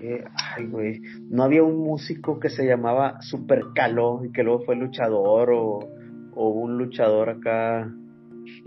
[0.00, 0.24] Eh,
[0.56, 1.00] ay, güey.
[1.30, 5.80] No había un músico que se llamaba Super Caló y que luego fue luchador o,
[6.34, 7.92] o un luchador acá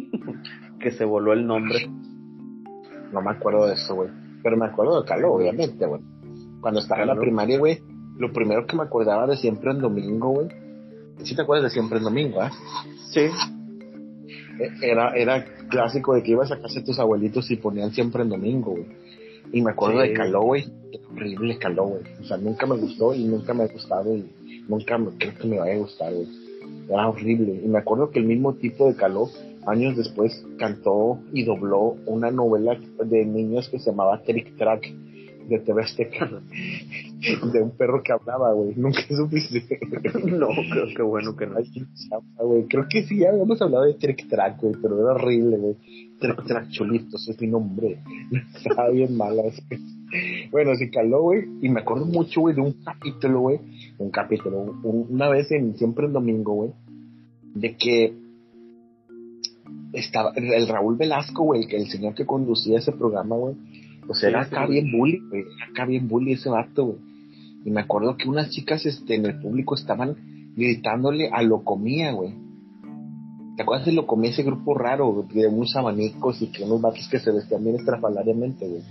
[0.79, 1.87] que se voló el nombre.
[3.13, 4.09] No me acuerdo de eso, güey.
[4.43, 6.01] Pero me acuerdo de Caló, obviamente, güey.
[6.59, 7.79] Cuando estaba en la primaria, güey,
[8.17, 10.64] lo primero que me acordaba de siempre en domingo, güey.
[11.23, 12.51] ¿Sí te acuerdas de siempre en domingo, ah?
[13.11, 13.21] Sí.
[14.59, 18.23] E, era, era clásico de que ibas a casa de tus abuelitos y ponían siempre
[18.23, 18.85] en domingo, güey.
[19.51, 20.65] Y me acuerdo de Caló, güey.
[21.11, 22.03] Horrible Caló, güey.
[22.21, 24.29] O sea, nunca me gustó y nunca me ha gustado y
[24.67, 26.27] nunca me, creo que me vaya a gustar, güey.
[26.89, 27.61] Era horrible.
[27.63, 29.29] Y me acuerdo que el mismo tipo de Caló,
[29.65, 34.93] años después, cantó y dobló una novela de niños que se llamaba Trick Track
[35.47, 36.29] de TV Azteca
[37.51, 38.73] de un perro que hablaba, güey.
[38.75, 39.79] Nunca supiste.
[40.25, 41.55] no, creo que bueno que no.
[42.67, 45.75] Creo que sí, habíamos hablado de Trick Track, güey, pero era horrible, güey.
[46.19, 47.99] Trick Track Cholitos es mi nombre.
[48.55, 49.43] Estaba bien mala.
[50.51, 51.45] Bueno, se caló, güey.
[51.61, 53.59] Y me acuerdo mucho, güey, de un capítulo, güey.
[53.97, 54.75] Un capítulo.
[54.83, 56.71] una vez en siempre en domingo, güey.
[57.53, 58.13] De que
[59.93, 63.55] estaba el Raúl Velasco, güey, que el señor que conducía ese programa, güey
[64.07, 65.41] pues era acá bien bully, güey.
[65.41, 66.97] Era acá bien bully ese vato, güey.
[67.65, 70.15] Y me acuerdo que unas chicas este, en el público estaban
[70.55, 72.33] gritándole a Locomía, güey.
[73.57, 77.19] ¿Te acuerdas de Locomía, ese grupo raro, de unos abanicos y que unos vatos que
[77.19, 78.81] se vestían bien estrafalariamente, güey?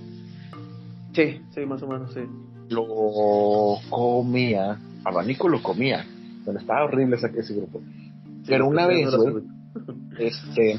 [1.13, 2.21] Sí, sí, más o menos, sí.
[2.71, 6.05] Lo comía, abanico lo comía.
[6.45, 7.81] Bueno, estaba horrible ese, ese grupo.
[8.47, 9.45] Pero una vez, güey,
[10.19, 10.79] este,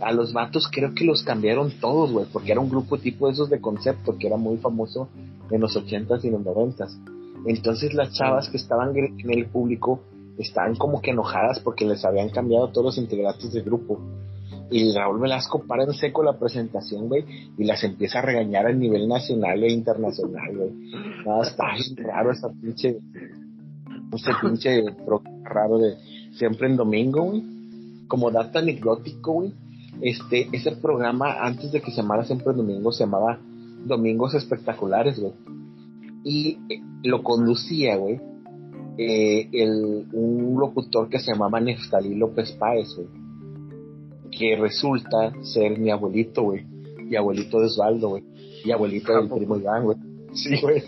[0.00, 3.32] a los vatos creo que los cambiaron todos, güey, porque era un grupo tipo de
[3.32, 5.08] esos de concepto que era muy famoso
[5.50, 6.98] en los ochentas y los noventas.
[7.46, 10.00] Entonces las chavas que estaban en el público
[10.38, 14.00] estaban como que enojadas porque les habían cambiado todos los integrantes del grupo.
[14.70, 17.24] Y Raúl Velasco para en seco la presentación, güey,
[17.58, 20.70] y las empieza a regañar a nivel nacional e internacional, güey.
[21.26, 21.64] Nada, está
[21.96, 22.98] raro esa pinche,
[24.12, 24.84] ese pinche
[25.42, 25.96] raro de
[26.32, 27.42] siempre en domingo, güey.
[28.06, 29.52] Como dato anecdótico, güey
[30.02, 33.38] este, ese programa, antes de que se llamara Siempre Domingo, se llamaba
[33.84, 35.32] Domingos Espectaculares, güey.
[36.24, 38.20] Y eh, lo conducía, güey,
[38.98, 43.08] eh, el, un locutor que se llamaba Neftalí López Páez, güey.
[44.30, 46.66] Que resulta ser mi abuelito, güey.
[47.08, 48.24] Y abuelito de Osvaldo, güey.
[48.64, 49.96] Y abuelito del primo Iván, güey.
[50.32, 50.82] Sí, güey.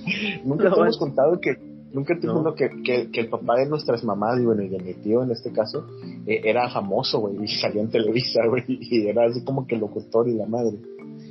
[0.45, 1.57] Nunca te hemos contado que
[1.93, 2.55] Nunca te no.
[2.55, 5.31] que, que, que, el papá de nuestras mamás, y bueno, y de mi tío en
[5.31, 5.87] este caso,
[6.27, 10.29] eh, era famoso, güey, y salió en Televisa, güey, y era así como que locutor
[10.29, 10.79] y la madre.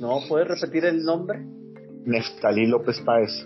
[0.00, 1.44] No, ¿puedes repetir el nombre?
[2.04, 3.44] Neftalí López Páez.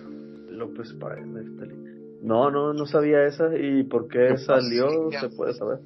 [0.51, 1.75] López Páez, Neftalí.
[2.23, 5.79] No, no, no sabía esa, y por qué salió, se puede saber.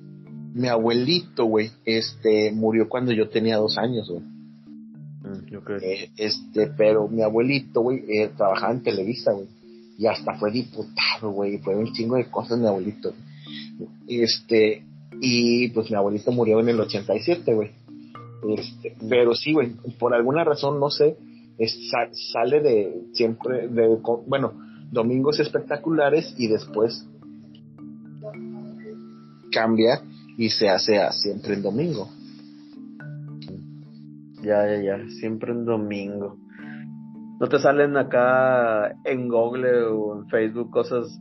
[0.53, 4.23] Mi abuelito, güey, este, murió cuando yo tenía dos años, güey.
[5.23, 9.60] Mm, eh, este, pero mi abuelito, güey, eh, trabajaba en Televisa, güey
[10.01, 13.13] y hasta fue diputado, güey, fue un chingo de cosas mi abuelito.
[14.09, 14.83] Este,
[15.21, 17.71] y pues mi abuelito murió en el 87, güey.
[18.57, 21.19] Este, pero sí, güey, por alguna razón, no sé,
[22.33, 24.55] sale de siempre, de, bueno,
[24.91, 27.07] domingos espectaculares y después
[29.53, 30.01] cambia
[30.39, 32.09] y se hace a siempre en domingo.
[34.43, 36.39] Ya, ya, ya, siempre en domingo
[37.41, 41.19] no te salen acá en Google o en Facebook cosas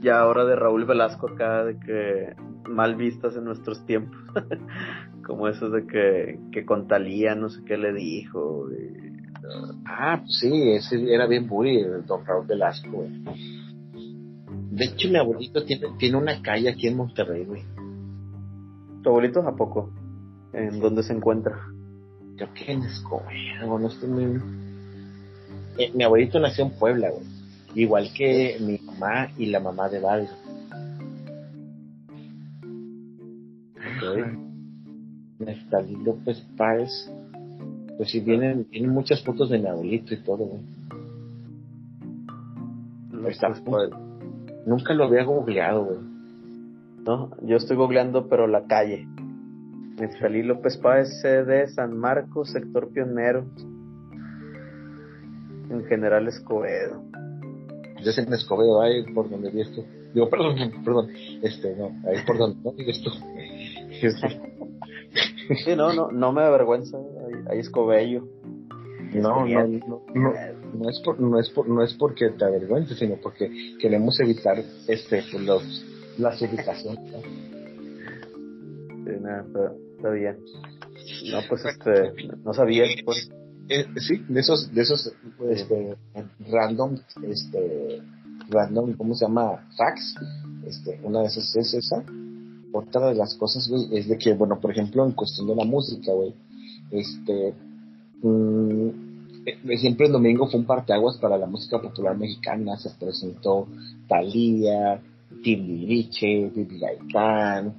[0.00, 2.36] ya ahora de Raúl Velasco acá de que
[2.68, 4.18] mal vistas en nuestros tiempos
[5.26, 8.66] como eso de que, que con Talía no sé qué le dijo
[9.86, 13.24] ah pues sí ese era bien bully don Raúl Velasco güey.
[14.70, 17.62] de hecho mi abuelito tiene, tiene una calle aquí en Monterrey güey
[19.02, 19.90] ¿tu abuelito a poco?
[20.52, 21.58] ¿en dónde se encuentra?
[22.36, 24.24] creo que en Escobedo no estoy muy
[25.78, 27.24] eh, mi abuelito nació en Puebla, güey.
[27.74, 30.28] Igual que mi mamá y la mamá de Val.
[33.96, 34.24] Okay.
[36.04, 36.90] López Páez.
[37.96, 40.62] Pues si vienen, tienen muchas fotos de mi abuelito y todo, güey.
[44.66, 45.98] nunca lo había googleado, güey.
[47.04, 49.06] No, yo estoy googleando, pero la calle.
[49.98, 53.46] Neftalí López Páez, de San Marcos, sector pionero.
[55.70, 57.02] En general Escobedo.
[58.02, 59.84] Yo sé en Escobedo, ahí por donde vi esto.
[60.14, 61.10] Digo, perdón, perdón,
[61.42, 63.10] este, no, ahí por donde no digas tú.
[65.64, 66.98] Sí, no, no, no me avergüenza,
[67.50, 68.26] ahí, Escobedo.
[69.14, 70.32] No, no, no, no,
[70.74, 73.50] no, es por, no es por, no es porque te avergüences, sino porque
[73.80, 75.84] queremos evitar este los
[76.18, 77.10] las ubicaciones.
[77.10, 77.20] ¿no?
[79.04, 79.46] Sí, nada,
[79.96, 80.36] está, bien.
[81.32, 82.12] No, pues este,
[82.44, 83.30] no sabía, pues.
[83.68, 85.12] Eh, sí, de esos, de esos,
[85.50, 85.96] este,
[86.50, 88.02] random, este,
[88.48, 89.68] random, ¿cómo se llama?
[89.76, 90.14] Facts.
[90.66, 92.02] Este, una de esas es esa.
[92.72, 95.64] Otra de las cosas, güey, es de que, bueno, por ejemplo, en cuestión de la
[95.64, 96.34] música, güey,
[96.90, 97.54] este,
[98.22, 98.88] mmm,
[99.78, 102.76] siempre el domingo fue un parteaguas para la música popular mexicana.
[102.78, 103.68] Se presentó
[104.08, 105.00] Talía,
[105.42, 107.74] Timbiriche, Bibi Gaitán,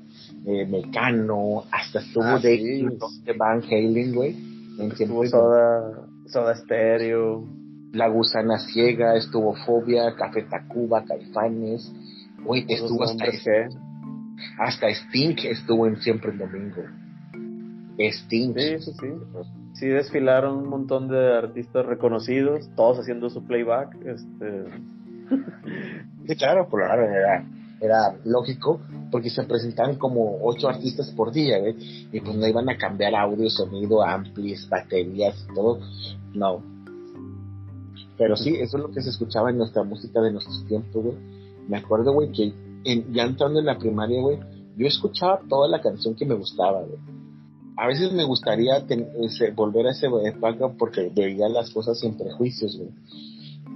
[0.45, 2.89] eh, Mecano, hasta estuvo ah, de,
[3.25, 4.48] de Van Halen, güey
[4.79, 7.45] Estuvo Soda, Soda Stereo.
[7.91, 11.91] La Gusana Ciega, estuvo Fobia, Café Tacuba, Caifanes.
[12.45, 13.25] Uy, estuvo hasta,
[14.59, 16.83] hasta Sting estuvo en Siempre el Domingo.
[17.97, 18.53] Sting.
[18.53, 19.07] Sí, sí, sí.
[19.73, 23.95] Sí desfilaron un montón de artistas reconocidos, todos haciendo su playback.
[24.05, 24.65] Este...
[26.27, 27.45] sí, claro, por la era,
[27.81, 31.57] era lógico, porque se presentaban como ocho artistas por día,
[32.11, 35.79] Y pues no iban a cambiar audio, sonido, amplis, baterías, todo.
[36.33, 36.61] No.
[38.17, 41.17] Pero sí, eso es lo que se escuchaba en nuestra música de nuestros tiempos, güey.
[41.67, 42.53] Me acuerdo, güey, que
[43.11, 44.39] ya entrando en la primaria, güey,
[44.75, 46.99] yo escuchaba toda la canción que me gustaba, güey.
[47.77, 48.85] A veces me gustaría
[49.55, 52.89] volver a ese época porque veía las cosas sin prejuicios, güey.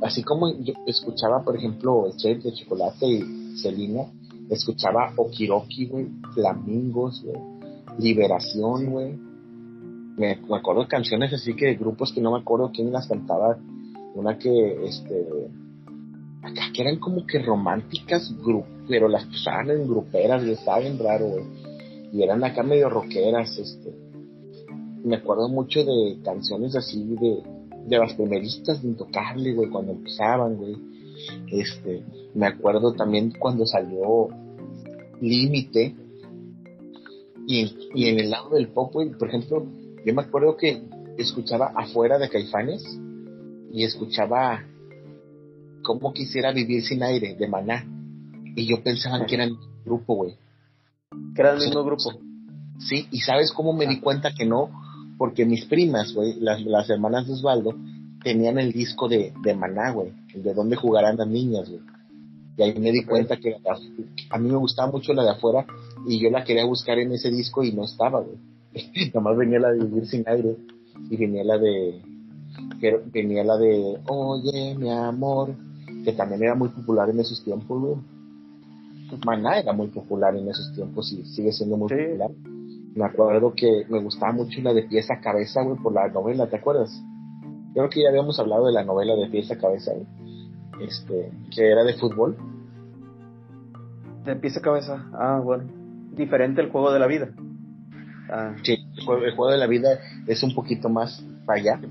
[0.01, 4.05] Así como yo escuchaba, por ejemplo, el Chef de Chocolate y Selina,
[4.49, 7.41] escuchaba Okiroki, güey, Flamingos, güey,
[7.99, 9.13] Liberación, güey.
[10.17, 13.57] Me, acuerdo de canciones así que de grupos que no me acuerdo quién las cantaba.
[14.15, 15.25] Una que, este,
[16.41, 18.33] acá que eran como que románticas,
[18.87, 21.43] pero las usaban en gruperas, y estaba bien raro, güey.
[22.11, 23.91] Y eran acá medio rockeras, este.
[25.03, 27.43] Me acuerdo mucho de canciones así de,
[27.87, 30.92] de las primeristas de Intocable, güey, cuando empezaban, güey.
[31.47, 32.03] Este,
[32.33, 34.29] me acuerdo también cuando salió
[35.21, 35.95] Límite
[37.47, 39.65] y, y en el lado del pop, por ejemplo,
[40.05, 40.81] yo me acuerdo que
[41.17, 42.83] escuchaba afuera de Caifanes
[43.71, 44.63] y escuchaba
[45.83, 47.85] cómo quisiera vivir sin aire de Maná.
[48.55, 50.37] Y yo pensaba que eran el grupo, güey.
[51.35, 52.11] Que era el mismo grupo.
[52.79, 54.69] Sí, y sabes cómo me di cuenta que no,
[55.17, 57.75] porque mis primas, güey, las, las hermanas de Osvaldo,
[58.23, 61.81] tenían el disco de, de Maná, güey, de dónde jugarán las niñas, güey.
[62.57, 63.55] Y ahí me di cuenta que
[64.29, 65.65] a, mí me gustaba mucho la de afuera
[66.07, 68.37] y yo la quería buscar en ese disco y no estaba, güey.
[69.13, 70.55] Nomás venía la de Vivir sin aire
[71.09, 72.01] y venía la de
[73.11, 75.55] venía la de Oye, mi amor,
[76.03, 77.95] que también era muy popular en esos tiempos, güey.
[79.25, 82.31] Maná era muy popular en esos tiempos y sigue siendo muy popular.
[82.95, 86.47] Me acuerdo que me gustaba mucho la de pieza a cabeza, güey, por la novela,
[86.47, 86.91] ¿te acuerdas?
[87.73, 90.23] Creo que ya habíamos hablado de la novela de pieza a cabeza, güey
[90.81, 92.37] este, que era de fútbol.
[94.25, 95.65] De pieza a cabeza, ah, bueno.
[96.15, 97.29] Diferente el juego de la vida.
[98.29, 98.55] Ah.
[98.63, 101.81] Sí, el juego, de la vida es un poquito más para allá.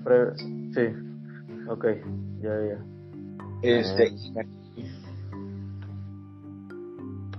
[0.74, 0.82] sí,
[1.68, 1.84] ok,
[2.40, 2.78] ya, ya.
[3.62, 4.12] Este,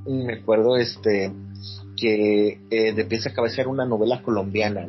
[0.06, 1.34] me acuerdo este
[1.98, 4.88] que eh, de pieza a cabeza era una novela colombiana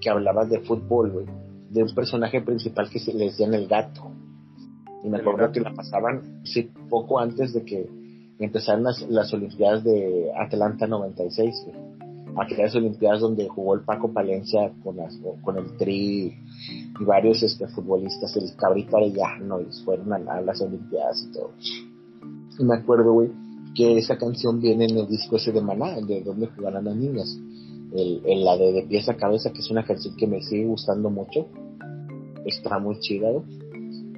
[0.00, 1.26] que hablaba de fútbol,
[1.74, 4.10] de un personaje principal que se le decían el gato
[5.04, 7.86] y me acuerdo que la pasaban, sí, poco antes de que
[8.38, 11.66] empezaran las, las Olimpiadas de Atlanta 96,
[12.38, 16.34] aquellas Olimpiadas donde jugó el Paco Palencia con, las, con el Tri
[16.98, 21.50] y varios este, futbolistas, el Cabrito Arellano, y fueron a, las Olimpiadas y todo.
[22.58, 23.30] Y me acuerdo, güey,
[23.74, 27.38] que esa canción viene en el disco ese de Maná, de donde jugarán las niñas.
[27.94, 31.10] El, la de, de pieza a cabeza, que es una canción que me sigue gustando
[31.10, 31.48] mucho.
[32.44, 33.28] Está muy chida,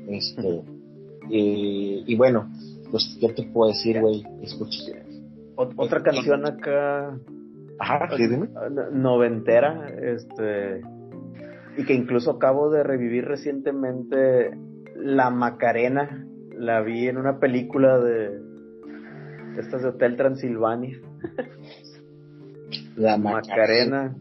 [0.09, 0.63] Este,
[1.29, 2.49] y bueno,
[2.91, 4.25] pues, ¿qué te puedo decir, güey?
[4.43, 4.79] Escucha.
[5.57, 7.19] Otra canción acá.
[7.79, 8.49] Ajá, sí, dime.
[8.93, 10.83] Noventera, este.
[11.77, 14.57] Y que incluso acabo de revivir recientemente
[14.97, 16.27] La Macarena.
[16.57, 18.41] La vi en una película de.
[19.59, 20.99] Estas de Hotel Transilvania.
[22.97, 24.15] La Macarena.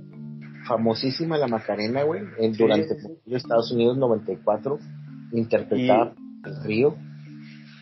[0.68, 2.22] Famosísima La Macarena, güey.
[2.58, 4.80] Durante Estados Unidos 94.
[5.32, 6.14] Interpretada
[6.44, 6.96] el río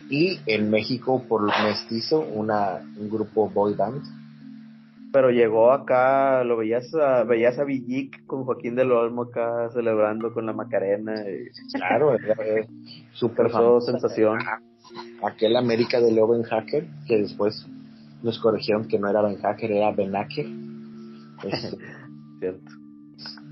[0.08, 4.02] y en México por los mestizo una un grupo boy band
[5.14, 10.34] pero llegó acá, lo veías a, veías a Villic con Joaquín del Olmo acá celebrando
[10.34, 11.14] con la Macarena.
[11.30, 12.16] Y, Claro,
[13.12, 13.92] súper causó famoso.
[13.92, 14.40] sensación.
[15.22, 17.64] Aquel América de Leo Ben Hacker, que después
[18.24, 20.46] nos corrigieron que no era Ben Hacker, era Ben Hacker.
[22.40, 22.70] Cierto.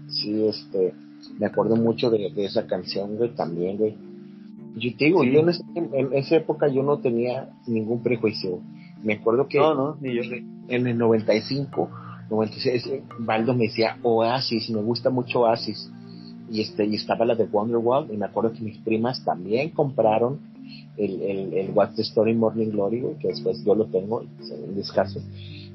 [0.08, 0.94] sí, este,
[1.38, 3.96] me acuerdo mucho de, de esa canción, güey, también, güey.
[4.76, 5.32] Yo te digo, Sí.
[5.32, 8.60] yo en, ese- en esa época yo no tenía ningún prejuicio.
[9.02, 10.22] Me acuerdo que No, no, ni yo.
[10.68, 11.90] en el 95,
[12.30, 15.90] 96, eh, Baldo me decía Oasis, me gusta mucho Oasis.
[16.50, 20.40] Y este, y estaba la de Wonderwall, y me acuerdo que mis primas también compraron
[20.96, 25.20] el, el, el What's the Story Morning Glory, que después yo lo tengo, en descaso.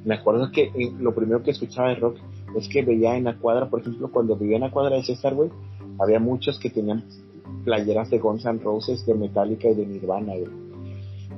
[0.05, 2.17] Me acuerdo que eh, lo primero que escuchaba de rock
[2.55, 5.35] es que veía en la cuadra, por ejemplo, cuando vivía en la cuadra de César,
[5.35, 5.49] güey,
[5.99, 7.03] había muchos que tenían
[7.65, 10.51] playeras de Guns N' Roses, de Metallica y de Nirvana, güey.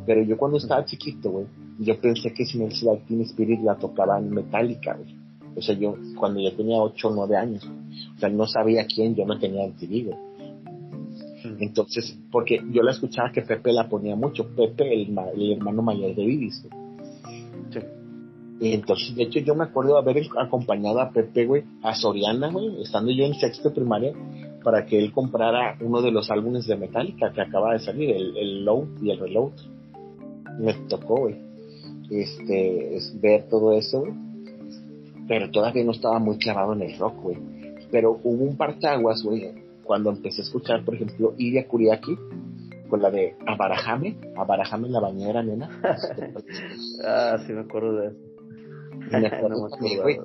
[0.06, 1.46] Pero yo cuando estaba chiquito, güey,
[1.80, 5.16] yo pensé que Smells Like Teen Spirit la tocaba en Metallica, güey.
[5.56, 7.68] O sea, yo cuando yo tenía 8 o 9 años,
[8.16, 10.18] o sea, no sabía quién, yo no tenía MTV, güey.
[11.60, 15.82] Entonces, porque yo la escuchaba que Pepe la ponía mucho, Pepe, el, ma- el hermano
[15.82, 16.89] mayor de Vivis, güey.
[18.60, 22.52] Y entonces, de hecho, yo me acuerdo de haber acompañado a Pepe, güey, a Soriana,
[22.52, 24.14] güey, estando yo en sexto primaria,
[24.64, 28.36] para que él comprara uno de los álbumes de Metallica que acaba de salir, el,
[28.36, 29.54] el Load y el Reload.
[30.60, 31.38] Me tocó, güey,
[32.10, 34.14] este, es ver todo eso, güey.
[35.28, 37.38] Pero todavía no estaba muy clavado en el rock, güey.
[37.92, 39.54] Pero hubo un partaguas, güey,
[39.84, 42.18] cuando empecé a escuchar, por ejemplo, Iria Kuriaki,
[42.90, 45.70] con la de Abarajame, Abarajame en la bañera, nena.
[47.06, 48.29] Ah, sí me acuerdo de eso.
[49.12, 50.18] Me acuerdo también, güey,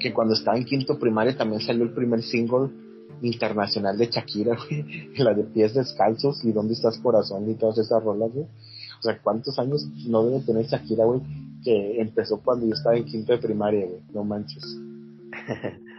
[0.00, 2.70] que cuando estaba en quinto primaria también salió el primer single
[3.22, 4.84] internacional de Shakira, güey,
[5.16, 8.46] la de pies descalzos y dónde estás corazón y todas esas rolas, güey.
[8.46, 11.20] O sea, ¿cuántos años no debe tener Shakira, güey?
[11.64, 14.00] Que empezó cuando yo estaba en quinto de primaria, güey.
[14.12, 14.64] No manches.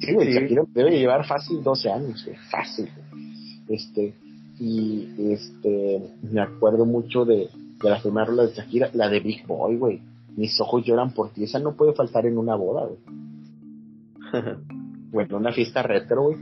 [0.00, 0.38] Sí, güey, Sí.
[0.40, 2.36] Shakira debe llevar fácil 12 años, güey.
[2.50, 3.22] Fácil, güey.
[3.68, 4.14] Este,
[4.58, 7.48] y este, me acuerdo mucho de,
[7.82, 10.00] de la primera rola de Shakira, la de Big Boy, güey.
[10.36, 11.44] Mis ojos lloran por ti.
[11.44, 12.98] Esa no puede faltar en una boda, güey.
[15.14, 16.38] Bueno, en una fiesta retro, güey.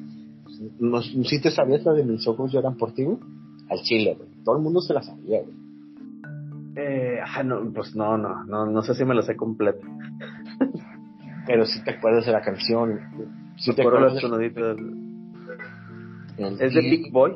[0.81, 3.19] No, ¿Sí te sabías la de mis ojos lloran por ti, güey?
[3.69, 4.31] Al chile, güey.
[4.45, 5.55] Todo el mundo se la sabía, güey.
[6.77, 9.87] Eh, ah, no, pues no, no, no, no sé si me lo sé completo.
[11.47, 12.99] Pero si te acuerdas de la canción.
[13.59, 14.23] Si Me te acuerdas.
[16.39, 17.33] El ¿Es de Big Boy?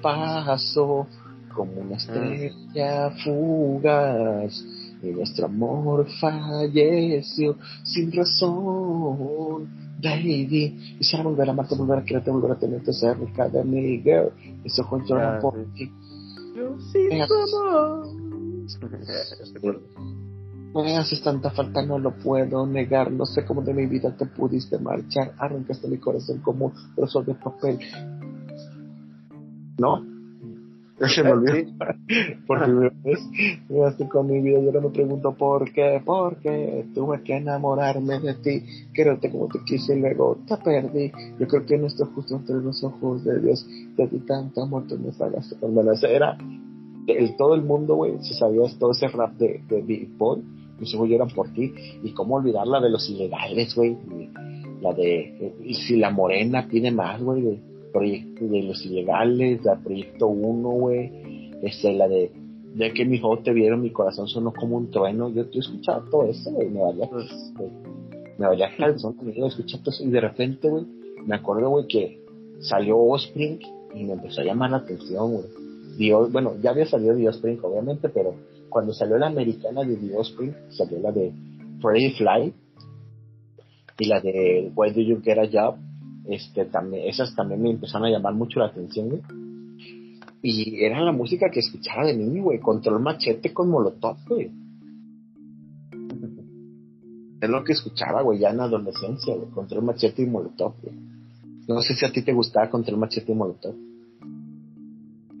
[0.00, 1.08] pasó
[1.52, 4.62] como una estrella fugaz
[5.02, 9.88] y nuestro amor falleció sin razón.
[10.00, 14.30] Baby, quisiera volver a amarte, volver a quererte, volver a tenerte cerca de mí, girl.
[14.62, 15.90] Mis ojos lloran por ti.
[16.56, 18.06] Yo sí, amor.
[20.74, 23.10] Me haces tanta falta, no lo puedo negar.
[23.10, 25.34] No sé cómo de mi vida te pudiste marchar.
[25.38, 27.80] Arrancaste mi corazón como un trozo de papel.
[29.78, 30.04] ¿No?
[31.06, 31.70] Se me olvidó.
[32.46, 37.22] Por primera vez con mi vida y ahora me pregunto por qué, por qué tuve
[37.22, 41.12] que enamorarme de ti, quererte como te quise y luego te perdí.
[41.38, 44.86] Yo creo que no estoy justo entre los ojos de Dios, te di tanto amor,
[44.88, 46.02] tú me pagaste menos.
[46.02, 46.36] Era
[47.06, 50.42] el, todo el mundo, güey, se sabía todo ese rap de, de Big Boy,
[50.80, 51.72] mis ojos lloran por ti,
[52.02, 53.96] y cómo olvidar la de los ilegales, güey,
[54.80, 57.60] la de, y si la morena tiene más, güey, de,
[57.98, 62.30] proyecto de los ilegales, la proyecto 1, güey, este, la de,
[62.74, 66.04] de que mis ojos te vieron, mi corazón sonó como un trueno, yo, yo escuchaba
[66.08, 67.26] todo eso, güey, me valía, Pues,
[67.56, 67.70] güey,
[68.38, 70.86] me valía calzón, yo escuchaba todo eso, y de repente, güey,
[71.26, 72.20] me acuerdo, güey, que
[72.60, 73.58] salió Offspring
[73.94, 75.46] y me empezó a llamar la atención, güey.
[75.96, 78.34] Dios, bueno, ya había salido The Offspring, obviamente, pero
[78.68, 81.32] cuando salió la americana de The Offspring, salió la de
[81.80, 82.54] Freddy Fly
[83.98, 85.78] y la de Why Do You Get a Job,
[86.28, 89.22] este, también, esas también me empezaron a llamar mucho la atención, güey.
[90.42, 94.50] Y era la música que escuchaba de niño, güey, Control Machete con Molotov, güey.
[97.40, 100.94] Es lo que escuchaba, güey, ya en la adolescencia, güey, Control Machete y Molotov, güey.
[101.68, 103.74] No sé si a ti te gustaba Control Machete y Molotov.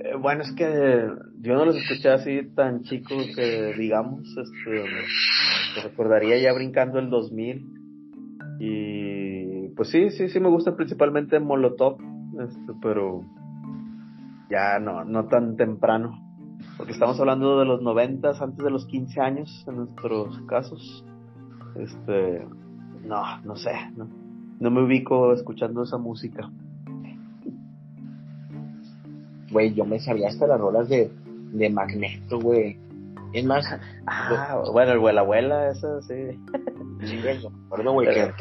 [0.00, 1.08] eh, bueno, es que
[1.40, 4.84] yo no los escuché así tan chicos que digamos, este,
[5.76, 7.66] me recordaría ya brincando el 2000
[8.60, 9.27] y
[9.78, 11.98] pues sí, sí, sí me gusta principalmente Molotov,
[12.40, 13.22] este, pero
[14.50, 16.20] ya no, no tan temprano,
[16.76, 21.06] porque estamos hablando de los noventas, antes de los 15 años en nuestros casos,
[21.76, 22.44] este,
[23.06, 24.08] no, no sé, no,
[24.58, 26.50] no me ubico escuchando esa música.
[29.52, 31.08] Güey, yo me sabía hasta las rolas de,
[31.52, 32.78] de Magneto, güey.
[33.32, 33.64] Es más,
[34.06, 36.14] Ah, bueno, el abuela abuela, esa sí.
[37.06, 37.38] Sí, güey,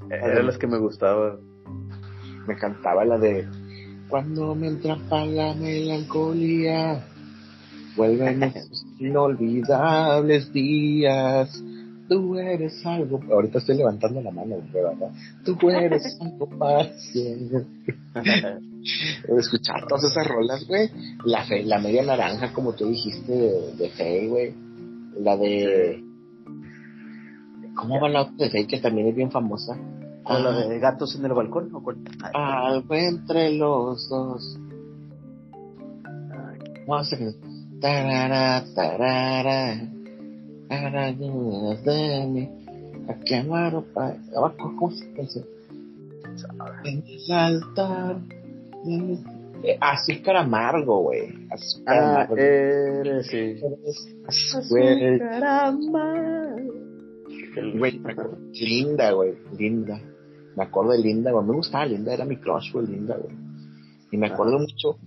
[0.09, 1.37] que Eran las que me gustaban.
[2.47, 3.47] me cantaba la de
[4.09, 7.03] Cuando me atrapa la melancolía,
[7.95, 11.63] vuelven esos inolvidables días.
[12.09, 13.19] Tú eres algo.
[13.29, 15.11] Ahorita estoy levantando la mano, ¿verdad?
[15.43, 16.47] Tú eres algo
[17.11, 17.65] siempre.
[19.37, 20.89] Escuchar todas esas rolas, güey.
[21.25, 24.53] La, fe- la media naranja, como tú dijiste, de, de Fey, güey.
[25.19, 26.03] La de.
[27.75, 29.77] ¿Cómo va la otra de que también es bien famosa?
[30.23, 31.73] ¿O la de gatos en el balcón?
[31.73, 31.97] ¿O cuál?
[32.33, 34.59] Ah, Algo entre los dos.
[36.87, 37.17] Vamos a.
[37.79, 39.89] Tarara, tarara.
[40.69, 42.49] Arañas de mí.
[43.09, 44.15] A quemar o pa.
[44.35, 45.45] Abajo, ¿cómo se dice?
[46.83, 48.17] En el altar.
[48.83, 51.47] de mi- Eh, azúcar amargo, güey.
[51.49, 52.37] Azúcar Ah, amargo.
[52.37, 53.55] eres, sí.
[57.77, 59.99] Güey, me acuerdo- Linda, güey, Linda.
[60.55, 61.45] Me acuerdo de Linda, güey.
[61.45, 63.35] Me gustaba Linda, era mi crush, güey, Linda, güey.
[64.11, 64.97] Y me acuerdo mucho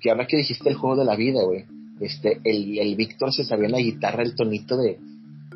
[0.00, 1.64] que ahora que dijiste el juego de la vida, güey,
[2.00, 4.98] este, el, el Víctor se sabía en la guitarra el tonito de,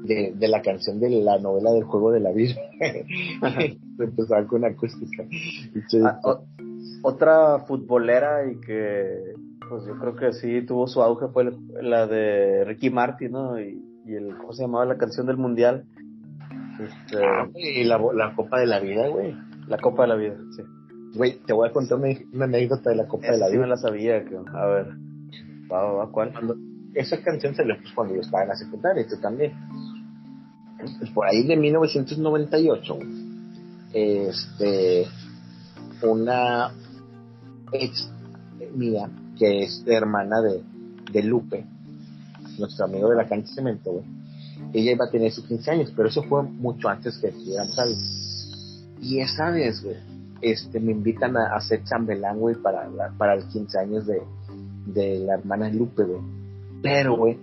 [0.02, 2.54] de, de la canción de la novela del juego de la vida.
[3.98, 5.24] Empezaba con acústica.
[5.88, 6.44] Se- Ah, o-
[7.04, 9.34] otra futbolera y que
[9.68, 11.52] pues yo creo que sí tuvo su auge fue
[11.82, 13.60] la de Ricky Martin, ¿no?
[13.60, 15.84] Y, y el ¿cómo se llamaba la canción del mundial?
[16.80, 19.34] Este, Ah, güey, la, la Copa de la Vida, güey.
[19.68, 20.62] la Copa de la Vida, sí.
[21.16, 23.62] Güey, te voy a contar una, una anécdota de la Copa de la sí Vida.
[23.62, 24.86] me la sabía, que, a ver.
[25.70, 26.32] Va, va, ¿cuál?
[26.32, 26.56] cuando
[26.94, 29.52] esa canción salió pues cuando yo estaba en la secundaria y tú también
[31.14, 32.98] por ahí de 1998
[33.92, 35.06] este
[36.02, 36.70] una
[37.72, 38.10] ex
[38.74, 40.62] mía que es hermana de,
[41.12, 41.66] de Lupe
[42.58, 44.02] nuestro amigo de la cancha cemento
[44.72, 47.96] ella iba a tener sus 15 años pero eso fue mucho antes que estuviéramos ahí
[49.00, 49.96] y esa vez güey
[50.40, 54.22] este me invitan a, hacer chambelán güey para para el 15 años de
[54.86, 56.20] de la hermana de Lupe, güey.
[56.82, 57.38] Pero, güey,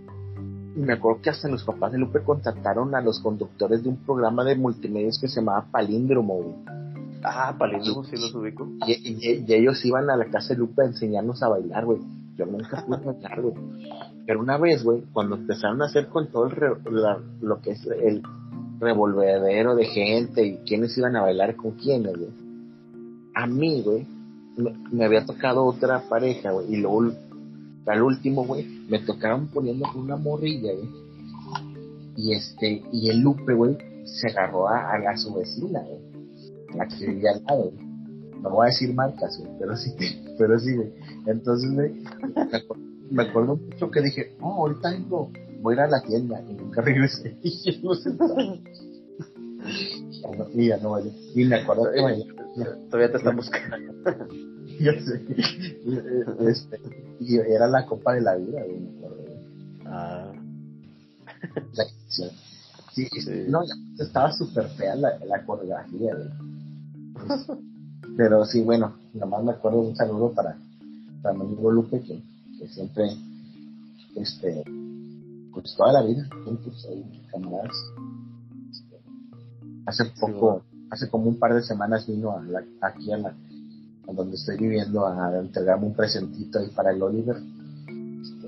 [0.76, 4.44] me acuerdo que hasta los papás de Lupe contactaron a los conductores de un programa
[4.44, 6.81] de multimedios que se llamaba Palíndromo, güey.
[7.24, 8.68] Ah, Palíndromo, sí los ubico.
[8.88, 12.00] Y, y- y ellos iban a la casa de Lupe a enseñarnos a bailar, güey.
[12.38, 13.54] Yo nunca pude bailar, güey.
[14.26, 17.72] Pero una vez, güey, cuando empezaron a hacer con todo el re- la- lo que
[17.72, 18.22] es el
[18.80, 22.32] revolvedero de gente y quiénes iban a bailar con quiénes, güey.
[23.36, 24.06] A mí, güey,
[24.58, 27.12] me, me había tocado otra pareja, güey, y luego
[27.88, 30.90] al último, güey, me tocaron poniendo con una morrilla, güey.
[32.18, 36.11] Y este, y el Lupe, güey, se agarró a, a su vecina, güey.
[36.76, 37.72] La que vivía al lado.
[38.42, 39.94] No voy a decir marcas, güey, pero sí,
[40.38, 40.76] pero sí.
[41.28, 45.82] Entonces, güey, me, acu- me acuerdo mucho que dije, no, ahorita vengo, voy a ir
[45.82, 47.38] a la tienda, y nunca regresé.
[47.44, 48.10] Y ya no sé
[50.54, 51.12] Y ya no, bailé.
[51.36, 52.02] Y me acuerdo que.
[52.90, 53.78] Todavía te están buscando.
[54.80, 55.22] Ya sé.
[55.86, 56.80] Y, eh, este,
[57.20, 59.26] y era la copa de la vida, me acuerdo.
[59.86, 60.32] Ah,
[61.74, 61.84] La.
[62.08, 63.46] Sí, Sí.
[63.48, 63.62] no,
[64.00, 66.30] estaba súper fea la, la coreografía, güey.
[68.18, 70.58] Pero sí, bueno, nomás me acuerdo un saludo para,
[71.22, 72.22] para mi amigo Lupe, que,
[72.60, 73.06] que siempre,
[74.16, 74.64] este,
[75.54, 77.76] pues toda la vida, juntos ahí, camaradas.
[78.72, 78.96] Este,
[79.86, 84.14] hace poco, hace como un par de semanas vino a la- aquí a la, a
[84.14, 87.38] donde estoy viviendo a entregarme un presentito ahí para el Oliver.
[87.88, 88.48] Este,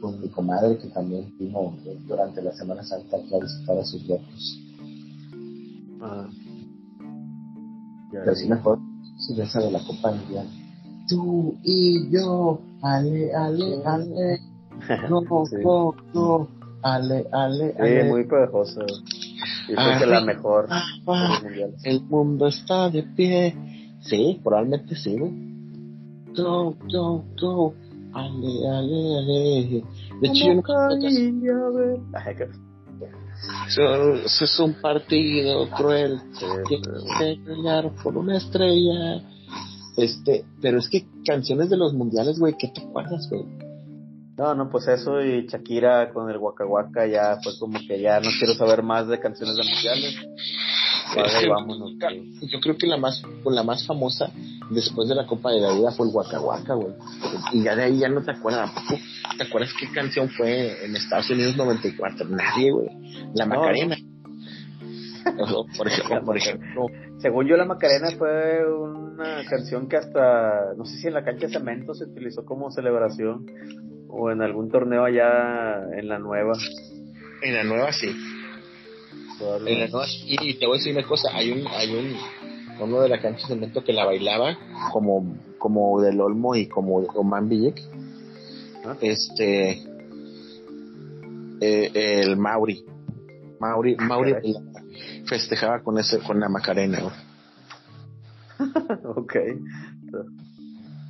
[0.00, 1.74] con mi comadre que también vino
[2.06, 4.58] durante la Semana Santa aquí a visitar a sus nietos.
[6.02, 6.28] ah.
[8.12, 8.48] Pero sí
[9.18, 10.46] sí, de esa de la Copa Mundial.
[11.08, 14.40] Tú y yo, ale, ale, ale,
[15.10, 15.56] no, Sí.
[15.64, 16.48] no, no,
[16.82, 18.04] ale, ale, Sí, ale.
[18.04, 18.80] muy pegajosa.
[19.68, 20.26] Yo creo que la sí.
[20.26, 21.40] mejor Ah,
[21.84, 23.54] el mundo está de pie.
[24.00, 25.32] Sí, probablemente sí, güey.
[26.36, 27.74] Go, go, go,
[28.12, 29.84] ale, ale, ale.
[30.20, 30.62] De hecho, yo no
[33.68, 36.20] Eso, es un partido cruel.
[36.32, 36.46] sí.
[36.68, 39.22] que por una estrella.
[39.96, 43.44] Este, pero es que canciones de los mundiales, güey, ¿qué te acuerdas, güey?
[44.38, 48.20] No, no, pues eso y Shakira con el Waka Waka ya fue como que ya
[48.20, 50.14] no quiero saber más de canciones de mundiales.
[51.16, 51.48] Vale, Sí.
[51.48, 51.92] vámonos.
[52.40, 52.48] sí.
[52.48, 54.30] Yo creo que la más, la más famosa
[54.70, 56.94] después de la Copa de la Vida fue el Waka Waka, güey.
[57.52, 58.70] Y ya de ahí ya no te acuerdas.
[59.36, 62.28] ¿Te acuerdas qué canción fue en Estados Unidos 94?
[62.28, 62.88] Nadie, güey.
[63.34, 63.96] La Macarena.
[65.38, 66.86] O, por ejemplo, por ejemplo,
[67.18, 71.48] Según yo, la Macarena fue una canción que hasta, no sé si en la cancha
[71.48, 73.44] de cemento se utilizó como celebración
[74.08, 76.54] o en algún torneo allá en la nueva.
[77.42, 78.08] en la nueva sí.
[80.26, 82.16] Y, te voy a decir una cosa, hay un, hay un,
[82.80, 84.58] uno de la cancha de cemento que la bailaba
[84.92, 87.80] como, como del Olmo y como Oman Villek.
[88.84, 88.96] ¿Ah?
[89.00, 89.82] Este,
[91.60, 92.84] eh, el Mauri.
[93.60, 94.34] Mauri, Mauri
[95.26, 97.00] festejaba con ese, con la Macarena.
[99.04, 99.34] ok.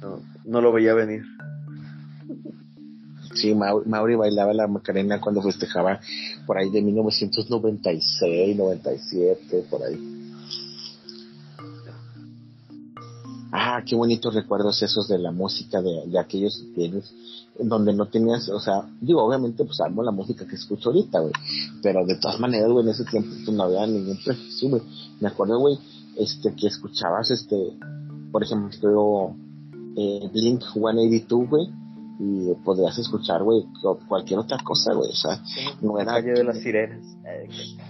[0.00, 1.22] No, no, lo veía venir.
[3.40, 6.00] Sí, Mauri, bailaba la Macarena cuando festejaba
[6.46, 10.14] por ahí de 1996, 97, por ahí.
[13.52, 17.12] Ah, qué bonitos recuerdos esos de la música de, de aquellos tienes
[17.58, 21.32] donde no tenías, o sea, digo, obviamente, pues amo la música que escucho ahorita, güey,
[21.82, 24.82] pero de todas maneras, güey, en ese tiempo pues, no había ningún prejuicio, güey.
[25.20, 25.78] Me acuerdo, güey,
[26.16, 27.56] este, que escuchabas, este,
[28.30, 29.34] por ejemplo,
[29.96, 31.68] eh, Blink 182, güey,
[32.18, 33.64] y podrías escuchar, güey,
[34.08, 35.40] cualquier otra cosa, güey, o sea,
[35.80, 36.14] no era...
[36.14, 37.04] La calle de las sirenas.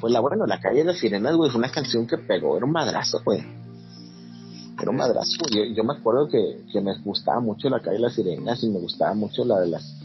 [0.00, 2.66] Pues la, bueno, la calle de las sirenas, güey, fue una canción que pegó, era
[2.66, 3.40] un madrazo, güey.
[4.80, 5.36] Era un madrazo.
[5.50, 8.68] Yo, yo me acuerdo que, que, me gustaba mucho la calle de las sirenas y
[8.68, 9.98] me gustaba mucho la de las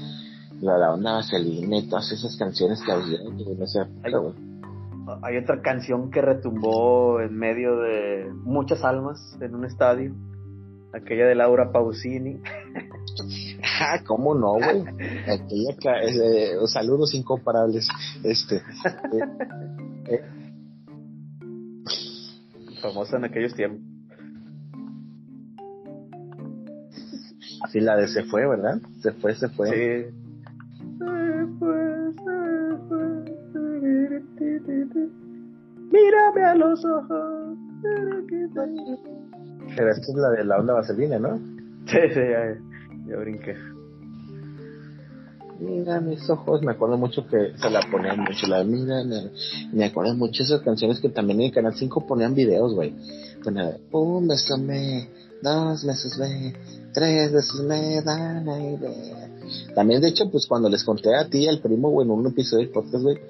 [0.61, 4.13] la, la onda vaselina y todas esas canciones que había no sé, hay,
[5.21, 10.15] hay otra canción que retumbó en medio de muchas almas en un estadio
[10.93, 12.39] aquella de Laura Pausini
[13.83, 14.83] ah cómo no güey
[15.27, 17.87] eh, saludos incomparables
[18.23, 18.61] este eh,
[20.07, 20.21] eh.
[22.81, 23.93] famosa en aquellos tiempos
[27.71, 28.79] Sí, la de se fue, ¿verdad?
[28.99, 29.69] Se fue, se fue.
[29.69, 30.13] Sí.
[35.91, 37.57] Mírame a los ojos.
[39.75, 41.37] Pero esta es la de la onda vaselina, ¿no?
[41.85, 42.57] Sí, sí, ya,
[43.07, 43.55] ya brinqué.
[45.63, 49.01] Mira mis ojos, me acuerdo mucho que se la ponían mucho, la mira,
[49.71, 52.93] me, acuerdo mucho esas canciones que también en el Canal 5 ponían videos, güey.
[53.41, 55.07] Ponían, un beso me,
[55.41, 56.53] dos besos me,
[56.93, 59.29] tres veces me dan la idea.
[59.73, 62.65] También, de hecho, pues cuando les conté a ti, al primo, güey, en un episodio
[62.65, 63.21] del podcast, güey,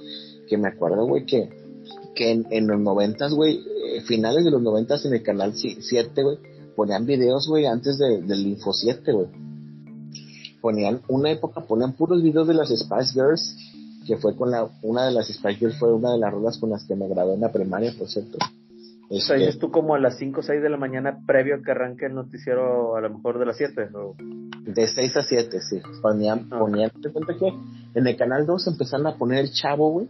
[0.48, 1.50] que me acuerdo, güey, que,
[2.16, 6.24] que en, en los noventas, güey, eh, finales de los noventas en el canal 7,
[6.24, 6.40] güey,
[6.76, 9.28] ponían videos, güey, antes de, del Info 7, güey.
[10.64, 13.58] Ponían, una época ponían puros videos de las Spice Girls,
[14.08, 16.70] que fue con la, una de las Spice Girls fue una de las rolas con
[16.70, 18.38] las que me gradué en la primaria, por cierto.
[19.10, 21.62] O sea, ¿es tú como a las 5 o 6 de la mañana previo a
[21.62, 23.90] que arranque el noticiero a lo mejor de las 7?
[23.94, 24.16] ¿o?
[24.66, 25.82] De 6 a 7, sí.
[26.02, 26.60] Ponían, ah.
[26.60, 27.52] ponían, te cuenta que
[27.94, 30.08] en el canal 2 empezaron a poner el chavo, güey.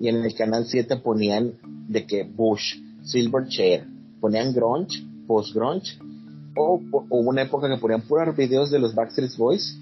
[0.00, 1.52] Y en el canal 7 ponían
[1.88, 2.74] de que Bush,
[3.04, 3.86] Silverchair,
[4.20, 5.96] ponían grunge, post grunge.
[6.60, 9.78] O hubo una época que ponían puros videos de los Backstreet Boys.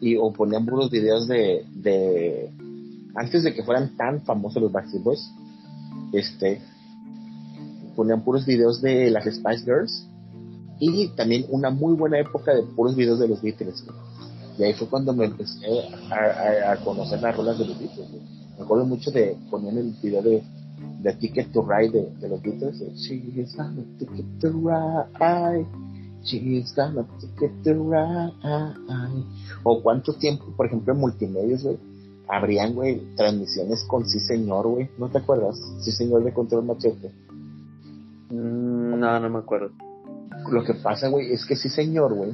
[0.00, 2.50] Y o ponían puros videos de, de
[3.14, 5.30] antes de que fueran tan famosos los Backstreet Boys.
[6.12, 6.60] Este,
[7.96, 10.06] ponían puros videos de las Spice Girls
[10.78, 13.84] y también una muy buena época de puros videos de los Beatles.
[14.58, 15.66] Y ahí fue cuando me empecé
[16.10, 18.08] a, conocer las rolas de los Beatles.
[18.58, 20.42] Me acuerdo mucho de ponían el video de,
[21.20, 22.78] Ticket to Ride de, los Beatles.
[23.56, 25.66] Got a ticket to ride.
[26.24, 28.32] She's got a ticket to ride.
[29.62, 31.78] O cuánto tiempo, por ejemplo, en multimedios, güey,
[32.28, 34.88] habrían, güey, transmisiones con Sí Señor, güey.
[34.98, 35.60] ¿No te acuerdas?
[35.80, 37.12] Sí Señor de Control Machete
[38.30, 39.70] Mm, no, no me acuerdo.
[40.50, 42.32] Lo que pasa, güey, es que sí, señor, güey,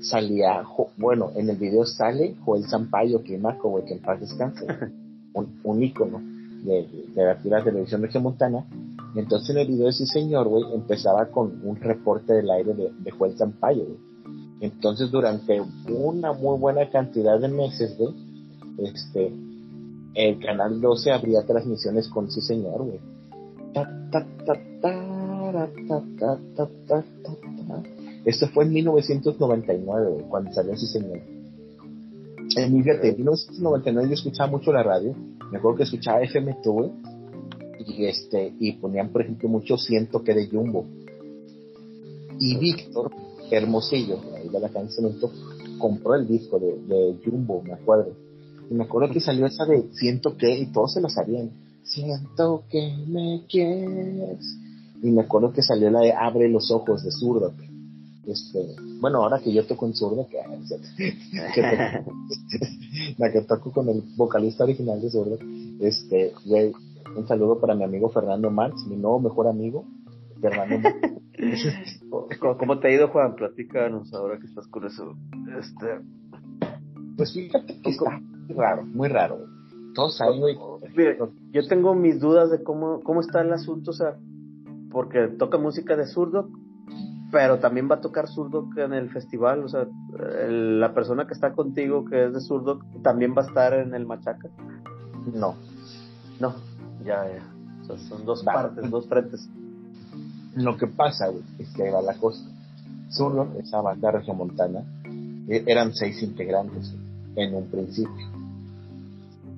[0.00, 0.62] salía,
[0.96, 4.66] bueno, en el video sale Joel Sampaio, que Marco, güey, que en paz descanse,
[5.34, 6.20] un, un ícono
[6.64, 8.64] de, de, la, televisión regiomontana.
[9.14, 12.90] Entonces en el video de sí, señor, güey, empezaba con un reporte del aire de,
[12.98, 14.14] de Joel Sampaio, güey.
[14.60, 18.14] Entonces durante una muy buena cantidad de meses, güey,
[18.78, 19.32] este,
[20.14, 23.00] el canal 12 abría transmisiones con sí, señor, güey.
[28.24, 31.20] Esto fue en 1999, cuando salió ese señor.
[32.56, 35.14] Mi en 1999 yo escuchaba mucho la radio.
[35.50, 36.90] Me acuerdo que escuchaba FM Tour
[37.78, 40.86] y este y ponían por ejemplo mucho siento que de Jumbo.
[42.38, 43.12] Y Víctor
[43.50, 45.14] Hermosillo, ahí de la canción,
[45.78, 48.12] compró el disco de, de Jumbo, me acuerdo.
[48.70, 51.50] Y me acuerdo que salió esa de siento que y todos se lo sabían.
[51.84, 54.56] Siento que me quieres
[55.02, 57.52] y me acuerdo que salió la de Abre los ojos de zurdo.
[58.26, 60.38] Este, bueno, ahora que yo toco en zurdo, que,
[63.18, 65.38] la que toco con el vocalista original de zurdo,
[65.80, 66.72] este, güey,
[67.16, 69.84] un saludo para mi amigo Fernando Marx, mi nuevo mejor amigo,
[70.40, 71.24] Fernando Marx.
[72.58, 73.34] ¿Cómo te ha ido, Juan?
[73.34, 75.16] Platícanos ahora que estás con eso.
[75.58, 76.00] Este...
[77.16, 79.38] Pues fíjate que está raro, muy raro.
[79.94, 80.56] Todos saben, güey,
[81.52, 84.16] yo tengo mis dudas de cómo, cómo está el asunto, o sea,
[84.90, 86.50] porque toca música de zurdo,
[87.30, 89.86] pero también va a tocar zurdo en el festival, o sea,
[90.48, 94.06] la persona que está contigo, que es de zurdo, también va a estar en el
[94.06, 94.48] machaca.
[95.32, 95.54] No.
[96.40, 96.54] No,
[97.04, 97.54] ya, ya.
[97.82, 99.48] O sea, son dos partes, dos frentes.
[100.54, 101.26] Lo que pasa,
[101.58, 102.42] es que ahí va la cosa.
[103.10, 104.84] Zurdo, esa banda regiomontana,
[105.48, 106.94] e, eran seis integrantes
[107.36, 108.26] en un principio.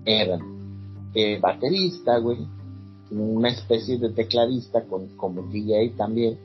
[0.05, 0.41] Eran
[1.15, 2.39] eh, baterista, güey,
[3.11, 6.39] una especie de tecladista con, como DJ también,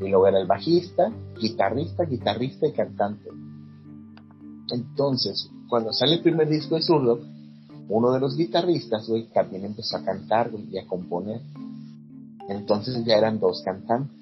[0.00, 3.30] y luego era el bajista, guitarrista, guitarrista y cantante.
[4.70, 7.20] Entonces, cuando sale el primer disco de Zurdo,
[7.88, 11.40] uno de los guitarristas, güey, también empezó a cantar, y a componer.
[12.48, 14.16] Entonces ya eran dos cantantes.